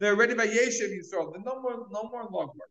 [0.00, 1.32] They're already by Yeshiv Yisrael.
[1.32, 2.66] There's no more, no more Logor.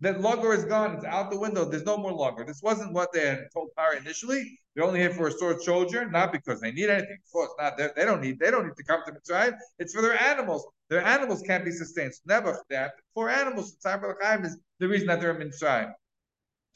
[0.00, 0.94] That logger is gone.
[0.94, 1.64] It's out the window.
[1.64, 2.44] There's no more logger.
[2.44, 4.58] This wasn't what they had told Pari initially.
[4.74, 7.18] They're only here for a short sojourn, not because they need anything.
[7.26, 7.76] Of course, not.
[7.76, 8.38] They don't need.
[8.38, 9.56] They don't need to come to Mitzrayim.
[9.80, 10.64] It's for their animals.
[10.88, 12.14] Their animals can't be sustained.
[12.14, 13.76] So never that for animals.
[13.84, 15.92] Tzar is the reason that they're in Mitzrayim.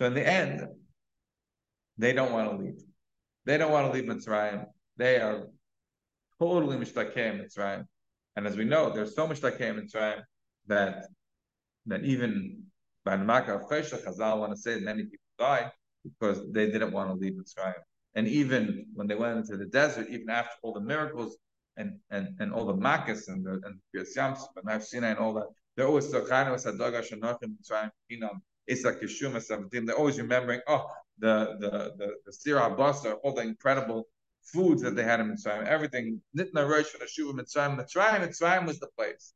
[0.00, 0.66] So in the end,
[1.98, 2.82] they don't want to leave.
[3.44, 4.66] They don't want to leave Mitzrayim.
[4.96, 5.46] They are
[6.40, 7.86] totally mishtakei Mitzrayim.
[8.34, 10.22] And as we know, there's so much mishtakei Mitzrayim
[10.66, 11.06] that
[11.86, 12.64] that even
[13.06, 15.70] of Cheshach, Chazal want to say many people died
[16.04, 17.74] because they didn't want to leave Mitzrayim.
[18.14, 21.36] And even when they went into the desert, even after all the miracles
[21.76, 25.32] and and, and all the Makkahs and the and Yams, but Mount Sinai and all
[25.34, 29.86] that, they're always Sochana Sadaga Shanachim Mitzrayim Pinam Isak Yeshua Savadim.
[29.86, 30.86] They're always remembering, oh,
[31.18, 34.08] the the the, the Sirah Basar, all the incredible
[34.42, 36.20] foods that they had in Mitzrayim, everything.
[36.36, 37.78] Nitna Rosh for the Shuva Mitzrayim.
[37.78, 39.32] Mitzrayim, Mitzrayim was the place.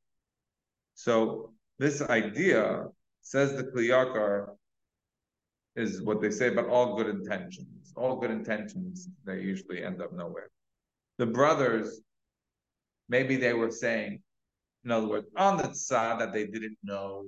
[0.95, 2.87] So this idea
[3.27, 4.55] Says the Kli Yakar
[5.75, 7.93] is what they say about all good intentions.
[7.97, 10.49] All good intentions, they usually end up nowhere.
[11.19, 12.03] The brothers,
[13.09, 14.23] maybe they were saying,
[14.85, 17.25] in other words, on the side that they didn't know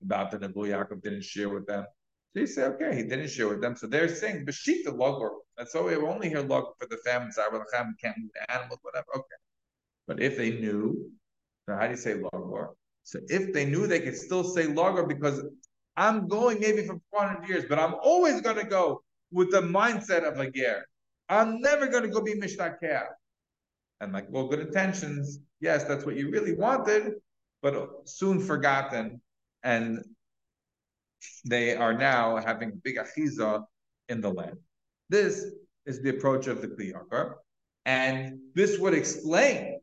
[0.00, 1.84] about the Nebu Yaakov didn't share with them.
[2.32, 3.76] So you say, okay, he didn't share with them.
[3.76, 5.32] So they're saying, Bashita logor.
[5.58, 7.58] That's all we have only hear logor for the side, we
[8.00, 9.04] can't move the animals, whatever.
[9.14, 9.40] Okay.
[10.06, 11.10] But if they knew,
[11.68, 12.68] so how do you say logor?
[13.04, 15.42] So if they knew they could still say lager because
[15.96, 20.24] I'm going maybe for 400 years, but I'm always going to go with the mindset
[20.30, 20.86] of a ger.
[21.28, 23.04] I'm never going to go be mishtakeh.
[24.00, 27.12] And like, well, good intentions, yes, that's what you really wanted,
[27.62, 29.20] but soon forgotten.
[29.62, 30.04] And
[31.44, 33.64] they are now having big achiza
[34.08, 34.56] in the land.
[35.08, 35.46] This
[35.86, 36.92] is the approach of the Kli
[37.84, 39.80] And this would explain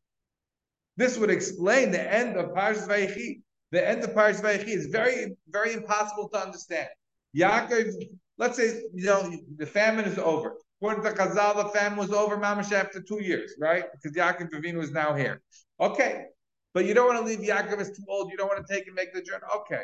[0.99, 3.41] this would explain the end of Parshas Vayechi.
[3.71, 6.89] the end of Parashat Vayechi is very, very impossible to understand.
[7.33, 7.93] Yaakov,
[8.37, 10.55] let's say, you know, the famine is over.
[10.81, 13.85] According to Chazal, the famine was over, mamash, after two years, right?
[13.93, 15.41] Because Yaakov Avinu was now here.
[15.79, 16.25] Okay,
[16.73, 18.29] but you don't want to leave Yaakov as too old.
[18.29, 19.43] You don't want to take and make the journey.
[19.55, 19.83] Okay,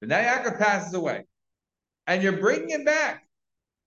[0.00, 1.24] but now Yaakov passes away,
[2.08, 3.22] and you're bringing him back.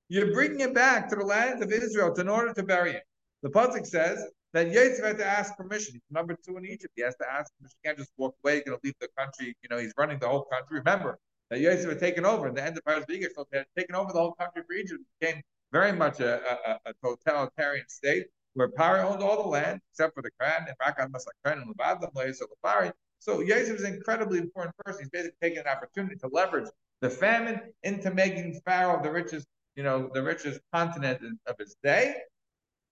[0.07, 3.01] You're bringing him back to the land of Israel in order to bury him.
[3.43, 4.23] The pasuk says
[4.55, 5.95] that Yosef had to ask permission.
[5.95, 6.93] He's number two in Egypt.
[6.95, 7.77] He has to ask permission.
[7.83, 8.55] He can't just walk away.
[8.55, 9.53] He's going to leave the country.
[9.61, 10.77] You know, he's running the whole country.
[10.77, 12.49] Remember that Yosef had taken over.
[12.49, 15.01] The end of Paras so he had taken over the whole country for Egypt.
[15.01, 15.41] It became
[15.73, 16.39] very much a,
[16.69, 20.77] a, a totalitarian state where Pari owned all the land except for the Quran and
[20.81, 22.91] Rakan Masakran and Lebanon, so the Pari.
[23.19, 25.01] So Yosef is an incredibly important person.
[25.01, 26.69] He's basically taking an opportunity to leverage
[27.01, 32.15] the famine into making Pharaoh the richest, you know, the richest continent of his day.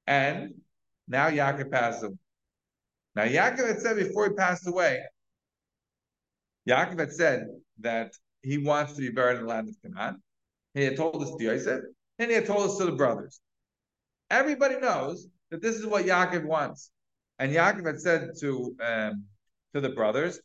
[0.08, 0.56] And
[1.08, 2.16] now Yaakov passed away.
[3.16, 5.02] Now Yaakov had said before he passed away,
[6.68, 7.48] Yaakov had said
[7.80, 8.12] that
[8.42, 10.22] he wants to be buried in the land of Canaan.
[10.74, 11.82] He had told us to Yosef,
[12.20, 13.40] and he had told us to the brothers.
[14.30, 16.92] Everybody knows that this is what Yaakov wants.
[17.40, 19.26] And Yaakov had said to um,
[19.74, 20.40] to the brothers,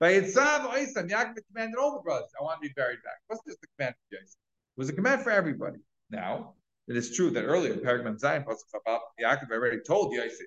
[0.00, 0.34] Nachiti.
[0.34, 3.14] Vayitzav Oisam, Yaakov commanded all the brothers, I want to be buried back.
[3.26, 4.36] What's this the command for Yosef?
[4.76, 5.78] It was a command for everybody.
[6.10, 6.54] Now,
[6.88, 10.46] it is true that earlier, Paragman Zion, Yaakov already told Yosef,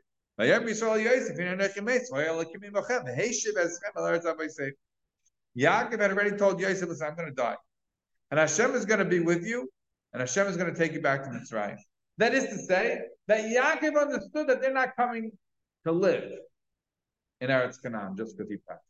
[5.58, 7.58] Yaakov had already told Yosef, listen, I'm going to die.
[8.32, 9.68] And Hashem is going to be with you,
[10.14, 11.78] and Hashem is going to take you back to Mitzrayim.
[12.20, 15.32] That is to say, that Yaakov understood that they're not coming
[15.86, 16.32] to live
[17.42, 18.89] in Eretz Canaan just because he passed.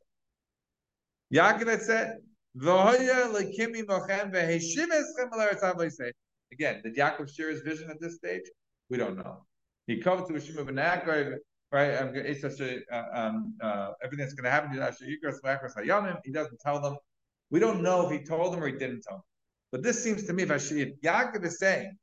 [1.34, 2.18] Yaakov said,
[6.52, 8.42] Again, did Yaakov share his vision at this stage?
[8.90, 9.46] We don't know.
[9.86, 11.38] He comes to Rishima Benakar,
[11.72, 11.96] right?
[11.96, 16.60] Um, it's such a, uh, um, uh, everything that's going to happen to He doesn't
[16.60, 16.98] tell them.
[17.52, 19.24] We don't know if he told them or he didn't tell them.
[19.72, 21.96] But this seems to me, if, Hashem, Yaakov is saying,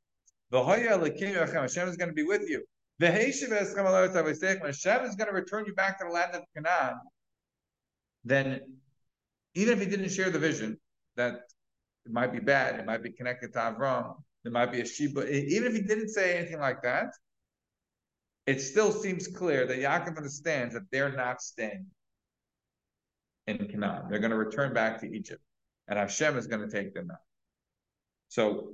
[0.51, 2.63] Hashem is going to be with you.
[2.99, 6.99] Hashem is going to return you back to the land of Canaan.
[8.23, 8.61] Then,
[9.57, 10.77] even if he didn't share the vision,
[11.15, 11.33] that
[12.05, 15.27] it might be bad, it might be connected to Avram, there might be a Sheba,
[15.27, 17.07] even if he didn't say anything like that,
[18.45, 21.87] it still seems clear that Yaakov understands that they're not staying
[23.47, 24.03] in Canaan.
[24.09, 25.41] They're going to return back to Egypt,
[25.87, 27.17] and Hashem is going to take them out.
[28.29, 28.73] So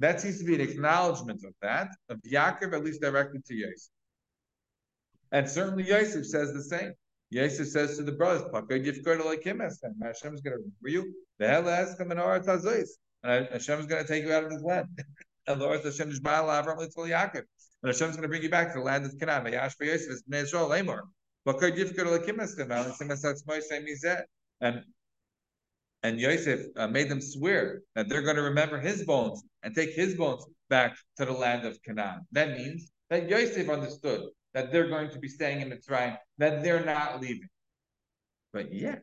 [0.00, 3.90] that seems to be an acknowledgement of that, of Yaakov, at least directly to Yosef.
[5.30, 6.94] And certainly Yosef says the same.
[7.34, 8.70] Yosef says to the brothers, like
[9.42, 11.12] him, Hashem is going to remember you.
[11.40, 11.66] And
[13.50, 14.86] Hashem is going to take you out of this land.
[15.48, 17.34] and Lord Hashem is Yaakov.
[17.34, 17.44] And
[17.82, 19.52] Hashem's going to bring you back to the land of Canaan.
[24.60, 24.84] And
[26.04, 29.90] and Yosef uh, made them swear that they're going to remember his bones and take
[29.94, 32.20] his bones back to the land of Canaan.
[32.30, 34.20] That means that Yosef understood
[34.54, 37.48] that they're going to be staying in Mitzrayim, that they're not leaving.
[38.52, 39.02] But yet,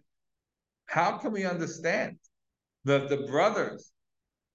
[0.86, 2.18] how can we understand
[2.86, 3.92] that the brothers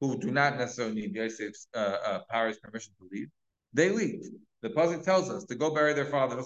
[0.00, 3.28] who do not necessarily need Yosef's uh, uh, Paro's permission to leave,
[3.72, 4.20] they leave.
[4.62, 6.36] The pasuk tells us to go bury their father.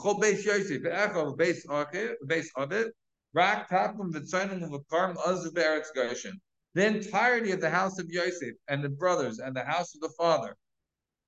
[6.74, 10.12] The entirety of the house of Yosef and the brothers and the house of the
[10.18, 10.56] father,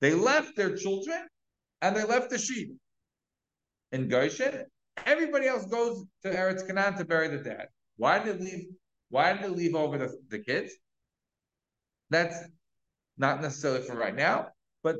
[0.01, 1.27] they left their children
[1.81, 2.77] and they left the sheep
[3.93, 4.65] in Goshen.
[5.07, 7.69] Everybody else goes to Eretz Canaan to bury the dad.
[7.97, 8.67] Why did they leave?
[9.11, 10.73] Why did they leave over the, the kids?
[12.11, 12.37] That's
[13.19, 14.49] not necessarily for right now,
[14.83, 14.97] but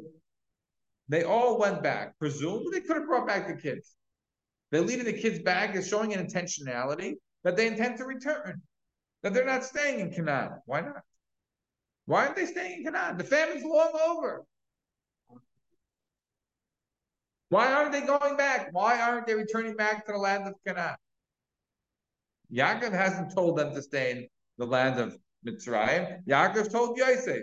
[1.09, 2.19] they all went back.
[2.19, 3.95] Presumably, they could have brought back the kids.
[4.71, 8.63] They're leaving the kids back is showing an intentionality that they intend to return,
[9.23, 10.61] that they're not staying in Canaan.
[10.65, 11.03] Why not?
[12.07, 13.19] Why aren't they staying in Canaan?
[13.19, 14.45] The famine's long over.
[17.53, 18.71] Why aren't they going back?
[18.73, 20.97] Why aren't they returning back to the land of Canaan?
[22.51, 24.27] Yaakov hasn't told them to stay in
[24.57, 26.25] the land of Mitzrayim.
[26.27, 27.43] Yaakov told Yosef.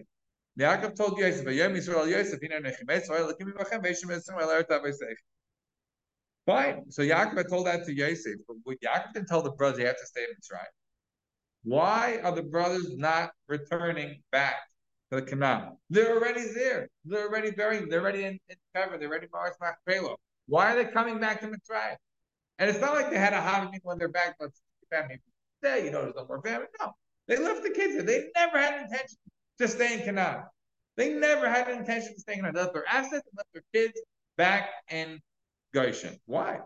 [0.59, 1.45] Yaakov told Yosef.
[6.47, 6.91] Fine.
[6.91, 10.07] So Yaakov told that to Yosef, but Yaakov didn't tell the brothers they have to
[10.07, 10.73] stay in Mitzrayim.
[11.65, 14.55] Why are the brothers not returning back
[15.11, 15.77] to the Canaan?
[15.89, 16.89] They're already there.
[17.05, 17.89] They're already buried.
[17.89, 20.15] They're already in, in They're already Mars Machpelah.
[20.47, 21.95] Why are they coming back to Mitzrayim?
[22.57, 24.35] And it's not like they had a holiday when they're back.
[24.39, 25.19] Let's family
[25.61, 25.85] stay.
[25.85, 26.67] You know, there's no more family.
[26.79, 26.91] No,
[27.27, 28.03] they left the kids there.
[28.03, 29.17] They never had an intention
[29.59, 30.43] to stay in Canaan.
[30.97, 33.63] They never had an intention to stay in They left their assets and left their
[33.73, 33.99] kids
[34.37, 35.19] back in
[35.73, 36.17] Goshen.
[36.25, 36.59] Why?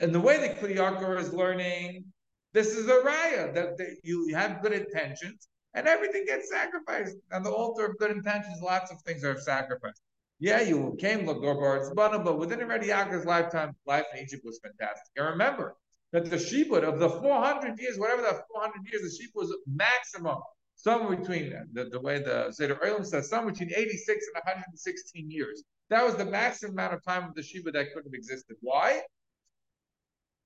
[0.00, 2.04] And the way that Kli is learning,
[2.52, 7.16] this is a raya that they, you have good intentions and everything gets sacrificed.
[7.32, 10.00] On the altar of good intentions, lots of things are sacrificed.
[10.40, 15.12] Yeah, you came Lagor but within already Yaakov's lifetime, life in Egypt was fantastic.
[15.16, 15.76] And remember
[16.12, 20.38] that the shibud of the 400 years, whatever that 400 years, the shibud was maximum,
[20.74, 25.62] somewhere between the, the way the Seder Olam says, somewhere between 86 and 116 years.
[25.90, 28.56] That was the maximum amount of time of the shibud that could have existed.
[28.60, 29.02] Why?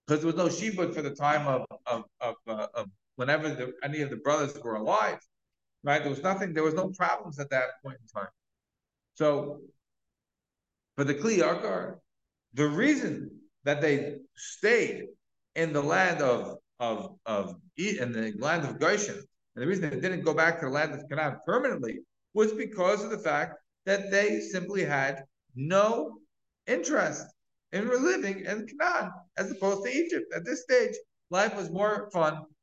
[0.06, 2.86] Because there was no shibud for the time of of of, uh, of
[3.20, 5.18] whenever the, any of the brothers were alive,
[5.84, 6.00] right?
[6.02, 6.54] There was nothing.
[6.54, 8.32] There was no problems at that point in time.
[9.14, 9.60] So
[10.96, 11.96] for the Kli Yakar,
[12.54, 13.30] the reason
[13.64, 15.08] that they stayed
[15.54, 19.16] in the land of of of in the land of Goshen,
[19.54, 21.98] and the reason they didn't go back to the land of Canaan permanently
[22.32, 26.16] was because of the fact that they simply had no
[26.66, 27.26] interest
[27.72, 30.32] in living in Canaan as opposed to Egypt.
[30.34, 30.94] At this stage,
[31.28, 32.44] life was more fun,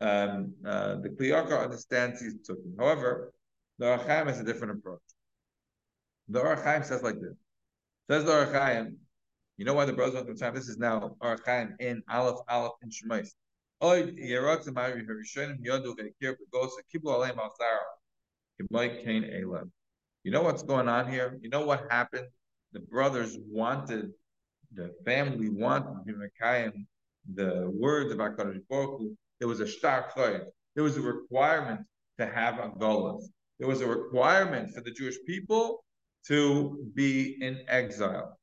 [0.00, 2.76] um, uh, the Kli Yakar understands these psukim.
[2.78, 3.32] However,
[3.78, 5.00] the Ohr HaChaim has a different approach.
[6.28, 7.34] The Ohr HaChaim says like this.
[8.10, 8.96] Says the Ohr HaChaim,
[9.56, 10.54] you know why the brothers went to time?
[10.54, 13.30] This is now Ohr HaChaim in Aleph Aleph in Shemos.
[20.24, 21.38] You know what's going on here?
[21.42, 22.26] You know what happened?
[22.72, 24.12] The brothers wanted,
[24.72, 25.90] the family wanted
[27.34, 31.80] the words of HaKadosh Baruch There was a shtar stark There was a requirement
[32.18, 33.24] to have a golas.
[33.58, 35.84] There was a requirement for the Jewish people
[36.26, 38.38] to be in exile.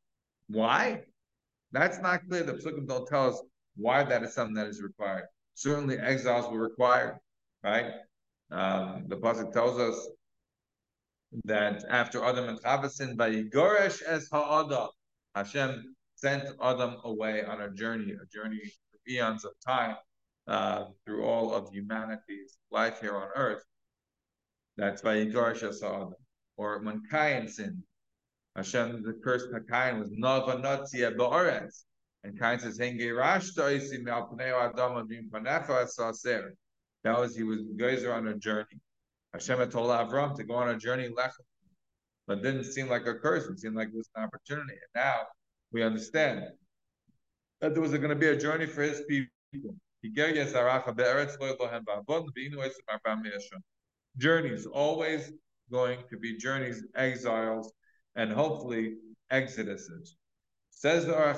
[0.48, 1.04] Why?
[1.72, 2.44] That's not clear.
[2.44, 3.42] The Psukim don't tell us
[3.76, 5.26] why that is something that is required.
[5.56, 7.18] Certainly, exiles were required,
[7.64, 7.92] right?
[8.52, 10.10] Um, the Pasuk tells us
[11.46, 14.90] that after Adam and Chavasin, by Goresh es ha'adam,
[15.36, 18.60] Hashem sent Adam away on a journey, a journey
[18.92, 19.96] for eons of time,
[20.48, 23.64] uh, through all of humanity's life here on earth.
[24.78, 26.16] That's es ha'adam
[26.58, 27.84] or when Cain sinned.
[28.56, 31.86] Hashem, the curse of Cain was Nava Natzia Ba'aretz.
[32.24, 32.78] And Cain says.
[32.78, 32.94] That
[37.20, 38.80] was, he was Gezer on a journey.
[39.34, 41.10] Hashem had told Avram to go on a journey,
[42.28, 43.46] but didn't seem like a curse.
[43.46, 44.74] It seemed like it was an opportunity.
[44.74, 45.22] And now
[45.72, 46.44] we understand
[47.62, 49.76] that there was going to be a journey for his people.
[54.18, 55.32] Journeys always
[55.72, 57.74] going to be journeys, exiles,
[58.16, 58.96] and hopefully
[59.32, 60.16] exoduses.
[60.70, 61.34] Says the Ohr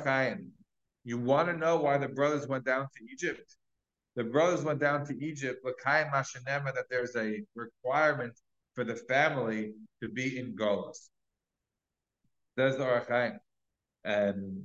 [1.03, 3.57] you want to know why the brothers went down to Egypt?
[4.15, 5.59] The brothers went down to Egypt,
[6.71, 8.39] that there's a requirement
[8.73, 11.09] for the family to be in Golos.
[12.57, 13.41] Says the Ohr
[14.05, 14.63] And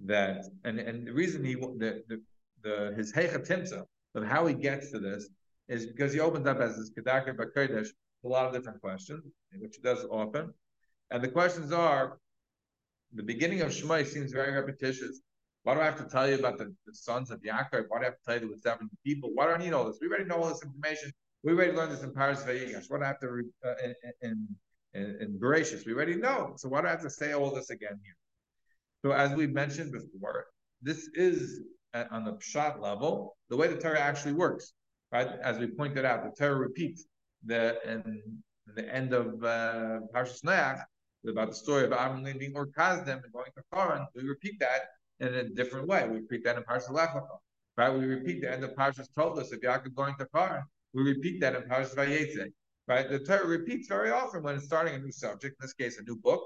[0.00, 2.20] that and, and the reason he the the,
[2.68, 5.28] the his Hechatimsa of how he gets to this
[5.68, 7.88] is because he opens up as this Kedakar Bakodesh
[8.24, 9.24] a lot of different questions,
[9.58, 10.52] which he does often.
[11.10, 12.18] And the questions are,
[13.14, 15.20] the beginning of Shema seems very repetitious.
[15.62, 17.84] Why do I have to tell you about the, the sons of Yaakov?
[17.88, 19.30] Why do I have to tell you were 70 people?
[19.34, 19.98] Why do I need all this?
[20.00, 21.12] We already know all this information.
[21.42, 22.86] We already learned this in Paris Vayigash.
[22.88, 23.74] Why do I have to, re, uh,
[24.22, 24.48] in,
[24.94, 25.38] in, in?
[25.40, 26.54] We already know.
[26.56, 28.16] So why do I have to say all this again here?
[29.02, 30.46] So as we mentioned before,
[30.82, 31.60] this is
[31.94, 34.72] at, on the pshat level, the way the Torah actually works,
[35.12, 35.28] right?
[35.42, 37.04] As we pointed out, the Torah repeats
[37.44, 38.22] the in
[38.74, 40.82] the end of uh, Parshas Noach,
[41.26, 44.82] about the story of Aaron leaving Ur Kasdim and going to Haran, we repeat that
[45.20, 46.06] in a different way.
[46.08, 47.10] We repeat that in Parshas Lech
[47.76, 47.96] right?
[47.96, 50.64] We repeat the end of Parshas Toldos of Yaakov going to Haran.
[50.92, 52.52] We repeat that in Parshas Vayetze,
[52.88, 53.08] right?
[53.08, 55.56] The Torah repeats very often when it's starting a new subject.
[55.60, 56.42] In this case, a new book.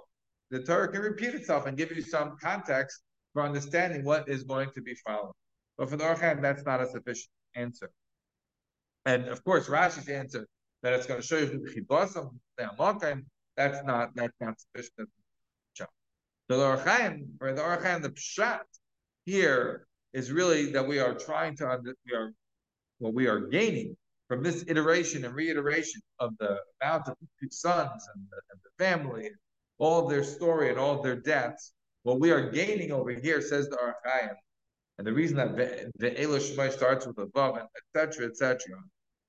[0.51, 3.03] The Torah can repeat itself and give you some context
[3.33, 5.35] for understanding what is going to be followed.
[5.79, 7.91] But for the Ohr HaChaim, that's not a sufficient answer.
[9.05, 10.47] And of course, Rashi's answer
[10.83, 13.25] that it's going to show you the chibosam, the amokim,
[13.57, 15.09] that's not that's not sufficient.
[16.51, 18.61] So the Ohr HaChaim, or the Ohr HaChaim, the pshat
[19.25, 22.33] here is really that we are trying to under, we are
[22.99, 23.97] what we are gaining
[24.29, 27.17] from this iteration and reiteration of the amount of
[27.51, 29.31] sons and the, and the family,
[29.79, 31.73] all of their story and all of their deaths,
[32.03, 34.35] what we are gaining over here, says the Ohr HaChaim,
[34.99, 38.59] and the reason that the Shemos starts with a vav, etc., etc.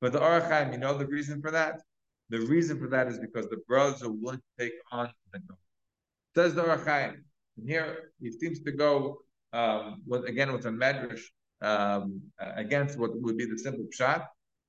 [0.02, 1.82] But the Ohr HaChaim, you know the reason for that?
[2.30, 5.40] The reason for that is because the brothers are willing to take on the.
[6.36, 7.16] Says the Ohr HaChaim.
[7.58, 9.20] And here he seems to go
[9.54, 11.22] um, with, again with a medrash
[11.62, 14.26] um, against what would be the simple pshat.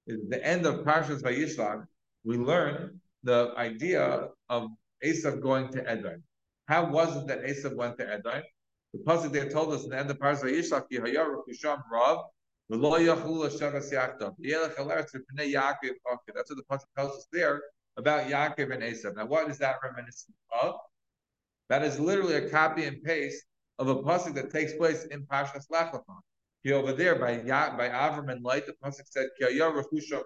[0.07, 1.87] Is the end of Parshas Vayishlach,
[2.25, 4.69] we learn the idea of
[5.03, 6.23] Esav going to Edom.
[6.67, 8.43] How was it that Esav went to Edom?
[8.93, 12.25] The pasuk there told us in the end of Parshas Vayishlach, Yehayaru Kusham Rav,
[12.71, 13.03] that's what
[16.57, 17.63] the pasuk tells us there
[17.99, 19.17] about Yaakov and Esav.
[19.17, 20.77] Now, what is that reminiscent of?
[21.69, 23.45] That is literally a copy and paste
[23.79, 26.01] of a pasuk that takes place in Pashas Lecha.
[26.63, 29.29] Here over there by ya, by Avram and Lot, the pasuk said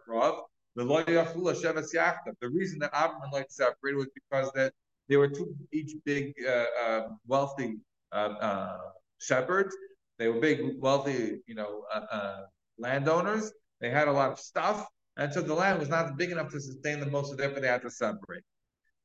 [0.06, 0.44] Rav.
[0.76, 2.34] The loyachulah shavas yachdom.
[2.40, 4.72] The reason that Avram and Lot separated was because that
[5.08, 7.78] they were two each big uh, uh, wealthy
[8.12, 8.78] uh, uh
[9.18, 9.74] shepherds,
[10.18, 12.42] they were big, wealthy, you know, uh,
[12.78, 13.52] landowners.
[13.80, 14.86] They had a lot of stuff,
[15.16, 17.38] and so the land was not big enough to sustain them most, of them.
[17.38, 18.42] so therefore they had to separate.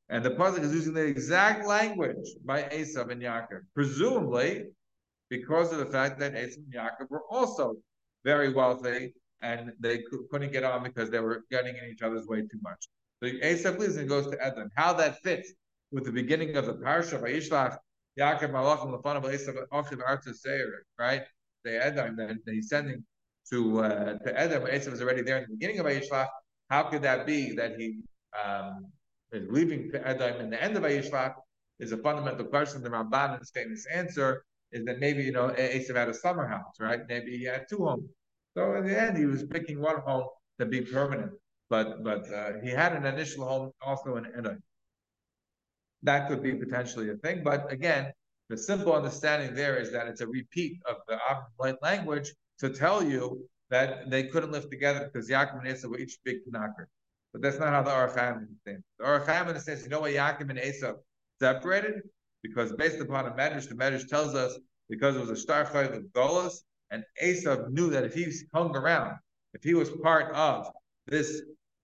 [0.10, 4.66] And the pasuk is using the exact language by Esav and Yaakov, presumably
[5.30, 7.76] because of the fact that Esav and Yaakov were also
[8.26, 12.42] very wealthy and they couldn't get on because they were getting in each other's way
[12.42, 12.88] too much.
[13.22, 14.70] So Esav leaves and goes to Edom.
[14.76, 15.54] How that fits
[15.94, 17.78] with the beginning of the parsha Vayishlach
[18.20, 20.34] Yaakov Malachim Lefanav Esav Achiv Arta
[21.00, 21.22] right?
[21.64, 23.06] The Edom that he's sending
[23.52, 24.64] to uh, to Edom.
[24.64, 26.28] Esav is already there in the beginning of Vayishlach.
[26.70, 28.02] How could that be that he
[28.44, 28.88] um,
[29.32, 31.36] is leaving Edom in the end of Vayishlach?
[31.80, 32.82] Is a fundamental question.
[32.82, 36.48] The Ramban in his famous answer is that maybe you know Esav had a summer
[36.48, 37.02] house, right?
[37.08, 38.10] Maybe he had two homes.
[38.56, 40.28] So in the end, he was picking one home
[40.60, 41.32] to be permanent,
[41.70, 44.62] but but uh, he had an initial home also in Edom
[46.04, 47.44] that could be potentially a thing.
[47.44, 48.14] But again,
[48.50, 53.04] the simple understanding there is that it's a repeat of the Avram language to tell
[53.04, 56.88] you that they couldn't live together because Yaakov and Esau were each big knocker.
[57.32, 58.84] But that's not how the Ohr HaChaim understands.
[59.00, 60.94] The Ohr HaChaim understands, you know why Yaakov and Esau
[61.40, 62.02] separated?
[62.44, 64.58] Because based upon a medrash, the medrash tells us
[64.90, 66.58] because it was a star of Golas,
[66.92, 69.18] and Esau knew that if he hung around,
[69.54, 70.68] if he was part of
[71.08, 71.42] this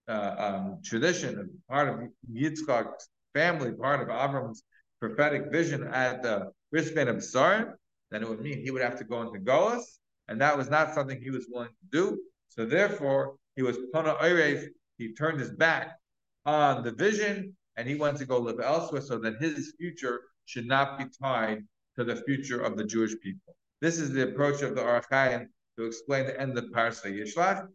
[0.07, 4.63] uh, um, tradition, part of Yitzchak's family part of Avram's
[4.99, 7.73] prophetic vision at the Bris Bein Habesarim,
[8.11, 10.93] then it would mean he would have to go into Golas, and that was not
[10.93, 12.19] something he was willing to do.
[12.49, 14.67] So therefore, he was Pana Oirev,
[14.97, 15.97] he turned his back
[16.45, 20.65] on the vision, and he went to go live elsewhere so that his future should
[20.65, 21.63] not be tied
[21.95, 23.55] to the future of the Jewish people.
[23.82, 27.67] This is the approach of the Ohr HaChaim to explain the end of Parsa Yishlach.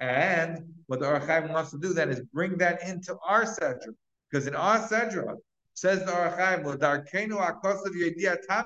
[0.00, 3.94] And what the Ohr HaChaim wants to do then is bring that into our Sedra.
[4.32, 5.36] Because in our Sedra,
[5.74, 6.12] says the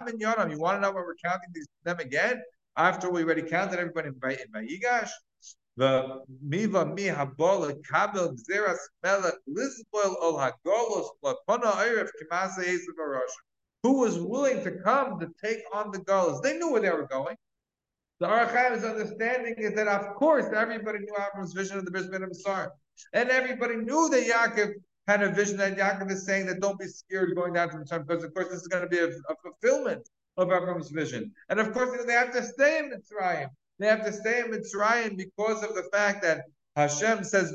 [0.08, 0.50] in yonam.
[0.50, 2.40] You want to know what we're counting these them again?
[2.76, 5.10] After we already counted everybody in Vayigash?
[5.76, 8.34] The miva mi habol kabel
[9.02, 10.38] melech lisboil ol
[11.24, 13.20] lapona erev kimasa yesav
[13.82, 16.42] Who was willing to come to take on the golos?
[16.42, 17.36] They knew where they were going.
[18.20, 22.06] The Ohr HaChaim's understanding is that, of course, everybody knew Avram's vision of the Bris
[22.06, 22.70] Bein Habesarim.
[23.12, 24.72] And everybody knew that Yaakov
[25.06, 28.06] had a vision that Yaakov is saying that don't be scared going down to Mitzrayim
[28.06, 31.32] because of course this is going to be a, a fulfillment of Abraham's vision.
[31.48, 33.48] And of course they have to stay in Mitzrayim.
[33.78, 36.42] They have to stay in Mitzrayim because of the fact that
[36.74, 37.52] Hashem says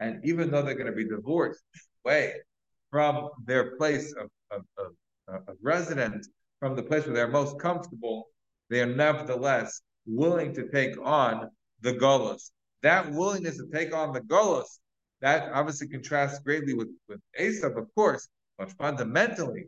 [0.00, 1.62] and even though they're going to be divorced
[2.04, 2.34] away
[2.90, 8.28] from their place of, of, of, of residence, from the place where they're most comfortable,
[8.70, 11.50] they are nevertheless willing to take on
[11.82, 12.50] the Golos.
[12.82, 14.78] That willingness to take on the Golos
[15.20, 19.66] that obviously contrasts greatly with, with Esav, of course, but fundamentally,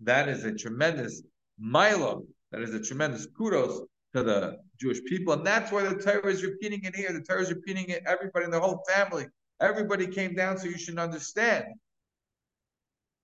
[0.00, 1.22] that is a tremendous
[1.58, 3.82] milo, that is a tremendous kudos
[4.14, 5.32] to the Jewish people.
[5.32, 7.12] And that's why the Torah is repeating it here.
[7.12, 9.26] The Torah is repeating it, everybody in the whole family.
[9.60, 11.64] Everybody came down, so you should understand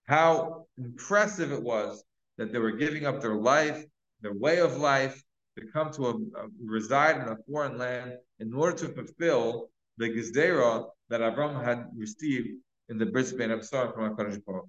[0.06, 2.02] how impressive it was
[2.38, 3.84] that they were giving up their life,
[4.22, 5.22] their way of life,
[5.58, 9.68] to come to a, a reside in a foreign land in order to fulfill
[9.98, 12.48] the Gezdera that Avram had received
[12.88, 14.66] in the Bris Bein Habesarim from HaKadosh Baruch.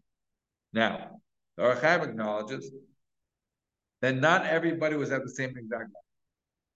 [0.74, 1.22] Now,
[1.56, 2.70] the Ohr HaChaim acknowledges
[4.02, 6.04] that not everybody was at the same exact level.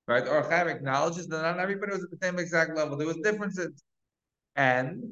[0.07, 0.23] Right?
[0.23, 2.95] The Ohr HaChaim acknowledges that not everybody was at the same exact level.
[2.95, 3.83] There was differences.
[4.55, 5.03] And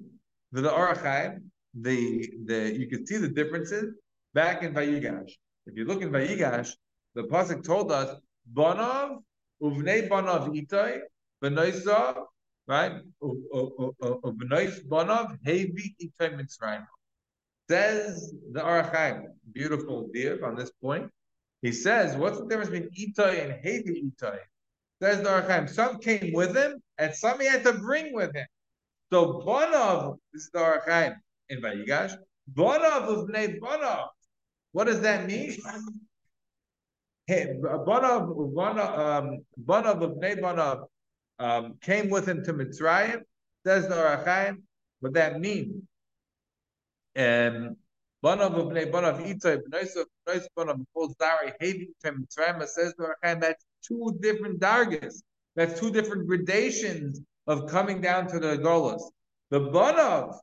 [0.54, 1.42] the Ohr HaChaim,
[1.74, 3.94] the, the, you can see the differences
[4.34, 5.32] back in Vayigash.
[5.66, 6.72] If you look in Vayigash,
[7.14, 8.18] the Pasuk told us,
[8.54, 9.18] Banov,
[9.62, 11.00] Uvnei Banov Itoi,
[11.44, 12.24] Benoisa,
[12.68, 12.94] right?
[17.68, 21.10] Says the Ohr HaChaim, beautiful div on this point.
[21.62, 24.38] He says, what's the difference between Itay and Hevi Itay?
[25.02, 28.36] Says the Ohr HaChaim, some came with him and some he had to bring with
[28.36, 28.46] him.
[29.12, 31.16] So Bonav, this is the Ohr HaChaim
[31.50, 32.16] in Vayigash,
[32.54, 34.08] Bonav of Bnei Bonav.
[34.72, 35.56] What does that mean?
[37.28, 40.86] Hey, Bonav, Bonav, um, Bonav of Bnei Bonav
[41.40, 43.22] um, came with him to Mitzrayim,
[43.66, 44.58] says the Ohr HaChaim.
[45.00, 45.84] What that means?
[47.18, 47.78] Um,
[48.24, 53.06] Bonav of Bnei Bonav Itay, Bnois of Bonav calls Dari, Hevi to Mitzrayim, says the
[53.06, 55.22] Ohr HaChaim, that's two different dargas.
[55.56, 59.02] That's two different gradations of coming down to the Golas.
[59.52, 60.38] The Bonav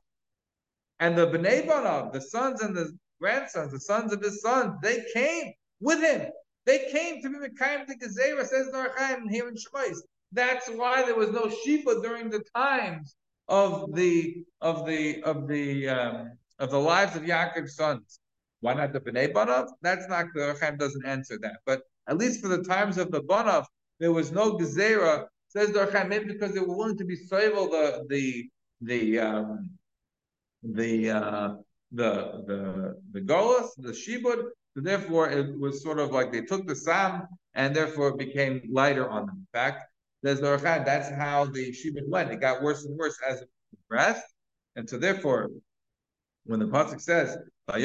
[0.99, 5.03] and the Bnei Bonav, the sons and the grandsons, the sons of his sons, they
[5.13, 6.29] came with him.
[6.65, 8.93] They came to be Mekayim the Gezerah, says Ohr
[9.29, 9.97] here in Shemos.
[10.33, 13.15] That's why there was no Shipa during the times
[13.47, 18.19] of the of the of the um, of the lives of Yaakov's sons.
[18.61, 19.67] Why not the Bnei Banav?
[19.81, 21.57] That's not the Ohr doesn't answer that.
[21.65, 23.65] But at least for the times of the Banav,
[23.99, 27.69] there was no Gezerah, says the Ohr maybe because they were willing to be soivel
[27.69, 28.49] the the
[28.81, 29.69] the um,
[30.63, 31.55] the uh,
[31.91, 36.65] the the the Golas, the Shibud, so therefore, it was sort of like they took
[36.67, 39.37] the Sam and therefore it became lighter on them.
[39.37, 39.85] In fact,
[40.23, 42.31] the that's how the Shibud went.
[42.31, 43.49] It got worse and worse as it
[43.87, 44.25] progressed.
[44.75, 45.49] And so therefore,
[46.45, 47.83] when the Pasuk says, that's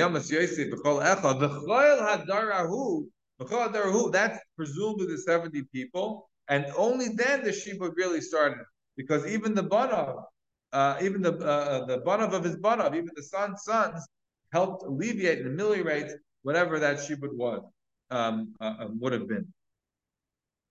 [4.56, 8.64] presumably the 70 people, and only then the Shibud really started.
[8.96, 10.24] Because even the Banav,
[10.72, 14.04] uh, even the uh, the Banav of his Banav, even the son's sons,
[14.52, 16.10] helped alleviate and ameliorate
[16.42, 17.62] whatever that shibud was,
[18.10, 19.46] um, uh, um, would have been.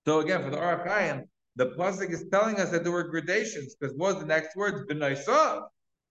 [0.05, 1.28] So again, for the Ohr HaChaim,
[1.58, 4.84] the pasuk is telling us that there were gradations, because what was the next words?
[4.89, 5.64] B'naisav.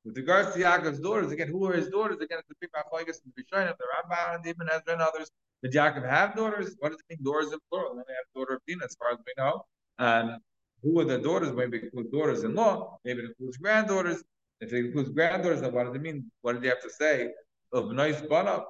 [0.05, 2.19] With regards to Yaakov's daughters, again, who are his daughters?
[2.21, 5.31] Again, it's the people Achloigas and the Rishonim, the Ramban, and Ibn Ezra and others.
[5.63, 6.77] Did Yaakov have daughters?
[6.81, 7.95] What does it mean, daughters in plural?
[7.95, 9.65] They have daughter of Dina, as far as we know.
[9.99, 10.39] Um,
[10.83, 11.53] who were the daughters?
[11.53, 12.99] Maybe it includes daughters-in-law.
[13.05, 14.23] Maybe it includes granddaughters.
[14.61, 16.31] If it includes granddaughters, then what does it mean?
[16.43, 17.31] What did he have to say?
[17.73, 18.65] Of nice Bana,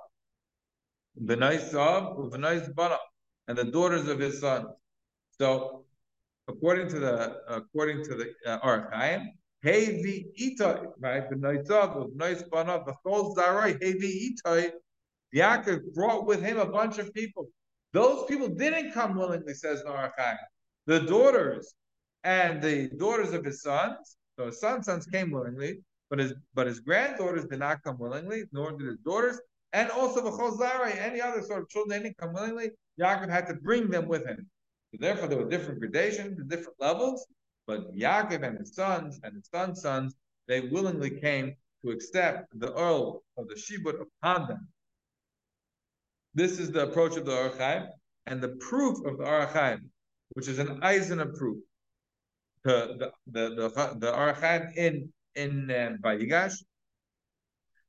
[1.22, 2.98] Benai Saab, Benai Bana,
[3.48, 4.66] and the daughters of his son.
[5.38, 5.85] So,
[6.48, 9.26] according to the according to the uh, Ohr HaChaim,
[9.64, 11.30] Hevi Itai, right?
[11.30, 14.70] Benai Saab, Benai Bana, the whole Zarai, Hevi Itai.
[15.34, 17.48] Yaakov brought with him a bunch of people.
[17.92, 20.36] Those people didn't come willingly, says Ohr HaChaim.
[20.86, 21.74] The daughters
[22.24, 25.80] and the daughters of his sons, so his sons' sons came willingly,
[26.10, 29.40] but his but his granddaughters did not come willingly, nor did his daughters
[29.72, 33.54] and also the Chozara, any other sort of children, didn't come willingly, Yaakov had to
[33.54, 34.48] bring them with him.
[34.98, 37.26] Therefore, there were different gradations, and different levels,
[37.66, 40.14] but Yaakov and his sons and his sons' sons,
[40.48, 44.68] they willingly came to accept the Earl of the Shibud upon them.
[46.34, 47.88] This is the approach of the Ohr HaChaim,
[48.26, 49.88] and the proof of the Ohr HaChaim,
[50.34, 51.62] which is an Eisen proof.
[52.64, 56.54] The the the the, the Ohr HaChaim in in um, Vayigash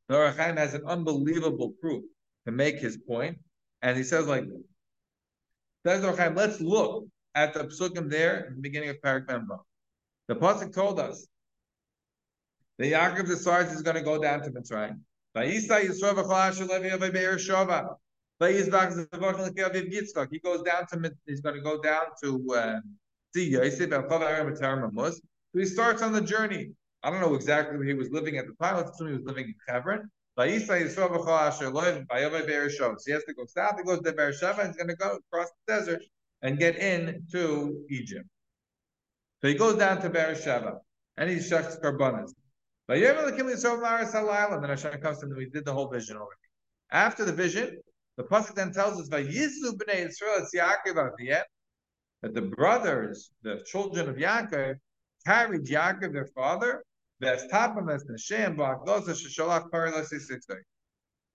[0.08, 2.04] the Ohr HaChaim has an unbelievable proof
[2.46, 3.40] to make his point,
[3.82, 4.64] and he says like, HaChaim,
[5.88, 9.60] let's look at the psukim there in the beginning of Perek Mem Vav.
[10.28, 11.28] The pasuk told us
[12.78, 15.00] that Yaakov decides he's going to go down to Mitzrayim.
[15.36, 15.60] He
[20.40, 22.80] goes down to he's going to go down to uh,
[23.34, 23.90] see Yosef.
[23.90, 26.72] So he starts on the journey.
[27.04, 28.78] I don't know exactly where he was living at the time.
[28.78, 30.10] Let's assume he was living in Hebron.
[30.38, 31.10] So he has to
[33.36, 33.78] go south.
[33.78, 36.04] He goes to Beersheba he's going to go across the desert
[36.44, 38.28] and get into Egypt.
[39.42, 40.80] So he goes down to Beersheba
[41.18, 42.34] and he shucks karbanas.
[42.88, 45.36] But then Hashem comes to him.
[45.36, 46.40] We did the whole vision already.
[46.92, 47.82] After the vision,
[48.18, 49.26] the pasuk then tells us that
[52.22, 54.76] the brothers, the children of Yaakov,
[55.26, 56.84] carried Yaakov, their father,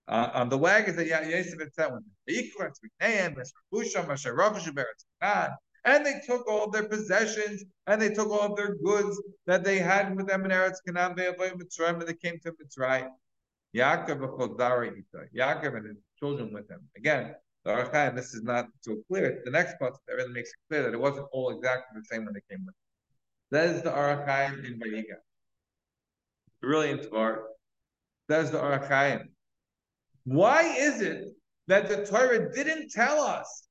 [0.09, 2.03] uh, on the wagons that Yosef had sent with
[5.20, 5.51] them.
[5.85, 9.78] And they took all their possessions and they took all of their goods that they
[9.78, 11.14] had with them in Eretz Canaan.
[11.16, 13.09] Mitzrayim and they came to Mitzrayim.
[13.74, 14.20] Yaakov
[15.35, 16.89] Yaakov and his children with him.
[16.97, 19.41] Again, the Ohr HaChaim, this is not so clear.
[19.45, 22.24] The next part that really makes it clear that it wasn't all exactly the same
[22.26, 22.74] when they came with.
[23.51, 25.16] That is the Ohr HaChaim in Vayiga
[26.63, 27.43] brilliant Gemara.
[28.31, 29.25] Says the Ohr HaChaim.
[30.25, 31.25] Why is it
[31.67, 33.69] that the Torah didn't tell us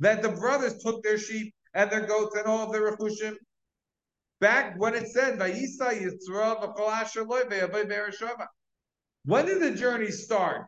[0.00, 3.34] that the brothers took their sheep and their goats and all of their rechushim.
[4.40, 5.38] Back when it said,
[9.24, 10.66] When did the journey start?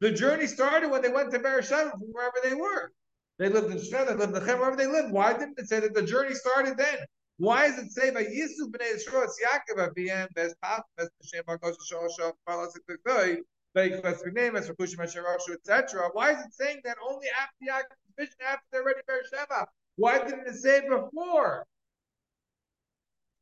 [0.00, 2.90] The journey started when they went to Beersheba from wherever they were.
[3.38, 5.12] They lived in Shechem, they lived in Chem, wherever they lived.
[5.12, 6.98] Why didn't it say that the journey started then?
[7.40, 11.42] Why does it say by Yisu b'nei Yisrael it's Yaakov aviyem bes paf bes b'shem
[11.44, 13.38] barkosh shol palas ektoy
[13.74, 16.10] veiklas v'nei mes rakushim asheroshu etc.
[16.12, 19.66] Why is it saying that only after Yaakov's vision after they're ready Beersheba?
[19.96, 21.66] Why didn't it say before?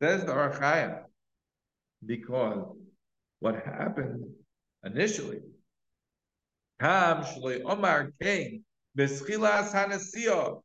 [0.01, 1.03] Says the Ohr HaChaim,
[2.07, 2.77] because
[3.41, 4.27] what happened
[4.85, 5.41] initially,
[6.79, 8.65] Kam Shloi Omar came
[8.97, 10.63] Beschilas Hanasiyah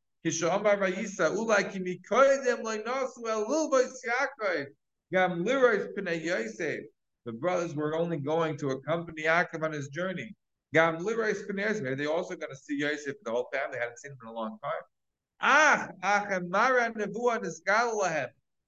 [7.26, 10.36] The brothers were only going to accompany Yaakov on his journey.
[10.72, 13.16] They also going to see Yosef.
[13.24, 14.82] The whole family hadn't seen him in a long time.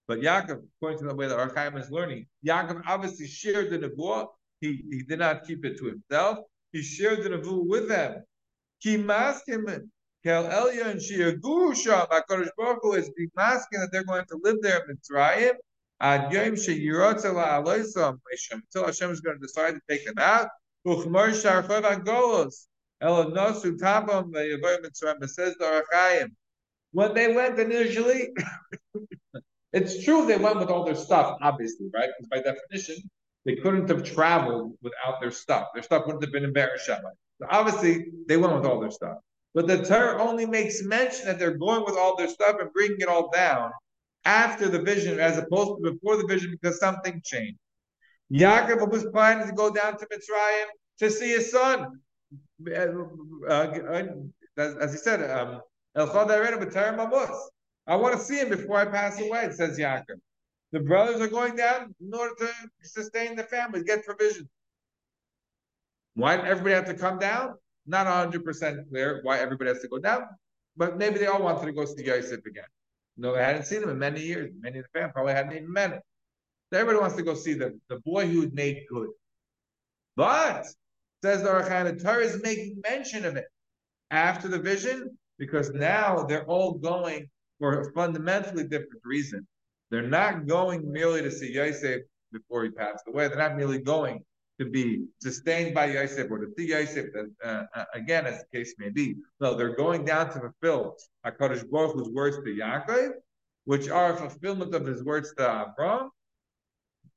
[0.07, 3.79] But Yaakov, according to the way that Ohr HaChaim is learning, Yaakov obviously shared the
[3.79, 4.27] nevuah.
[4.59, 6.39] He, he did not keep it to himself.
[6.73, 8.23] He shared the nevuah with them.
[8.79, 9.67] He masked him
[10.25, 14.57] Kel Elia and Shia Gurusha, HaKadosh Baruch Hu is masking that they're going to live
[14.59, 15.53] there in Mitzrayim.
[16.01, 18.17] Ad Yom Sheyirotza La'aloisam,
[18.51, 20.47] until Hashem is going to decide to take them out.
[20.87, 22.65] Uchmar Sharchav Angolos.
[23.01, 25.19] El Nosu Tabam Yavoy Mitzrayim.
[25.19, 26.27] The Ohr
[26.91, 28.29] When they went initially,
[29.73, 32.09] it's true they went with all their stuff, obviously, right?
[32.17, 33.07] Because by definition,
[33.45, 35.67] they couldn't have traveled without their stuff.
[35.75, 37.11] Their stuff wouldn't have been in Beersheba.
[37.39, 39.17] So obviously, they went with all their stuff.
[39.55, 42.97] But the Torah only makes mention that they're going with all their stuff and bringing
[42.99, 43.71] it all down
[44.25, 47.57] after the vision, as opposed to before the vision, because something changed.
[48.33, 50.65] Yaakov was planning to go down to Mitzrayim
[50.99, 52.01] to see his son.
[52.69, 52.73] Uh,
[53.47, 54.03] uh,
[54.57, 55.61] as, as, he said, um,
[55.95, 56.03] I
[57.95, 60.19] want to see him before I pass away, says Yaakov.
[60.73, 62.49] The brothers are going down in order to
[62.81, 64.49] sustain the family, get provision.
[66.15, 67.55] Why did everybody have to come down?
[67.87, 70.23] Not 100% clear why everybody has to go down,
[70.75, 72.65] but maybe they all wanted to go see Yosef again.
[73.17, 74.51] No, they hadn't seen him in many years.
[74.59, 76.01] Many of the family probably hadn't even met him.
[76.71, 79.09] So everybody wants to go see the, the boy who made good.
[80.15, 80.65] But,
[81.23, 83.45] says the the Torah is making mention of it
[84.11, 87.29] after the vision because now they're all going
[87.59, 89.47] for a fundamentally different reason.
[89.89, 93.27] They're not going merely to see Yosef before he passed away.
[93.27, 94.23] They're not merely going
[94.59, 97.07] to be sustained by Yosef or to see Yosef,
[97.43, 99.15] uh, uh, again, as the case may be.
[99.39, 100.95] No, they're going down to fulfill
[101.25, 103.11] HaKadosh Baruch Hu's words to Yaakov,
[103.65, 106.09] which are a fulfillment of his words to Abraham.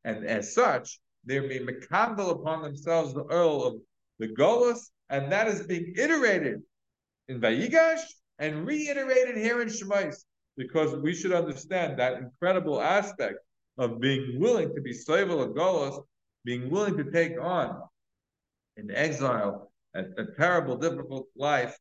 [0.04, 3.74] And as such, they're being mekambel upon themselves the oil of
[4.18, 6.62] the Golos, and that is being iterated
[7.28, 8.00] in Vayigash
[8.38, 10.24] and reiterated here in Shemos,
[10.56, 13.38] because we should understand that incredible aspect
[13.76, 16.02] of being willing to be slave of Golos
[16.44, 17.82] being willing to take on
[18.76, 21.76] in exile a, a terrible, difficult life,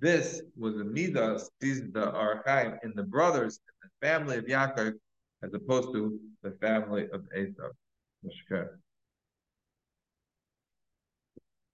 [0.00, 4.44] this was the midas, these the Ohr HaChaim in the brothers, in the family of
[4.44, 4.94] Yaakov,
[5.42, 7.70] as opposed to the family of Esau.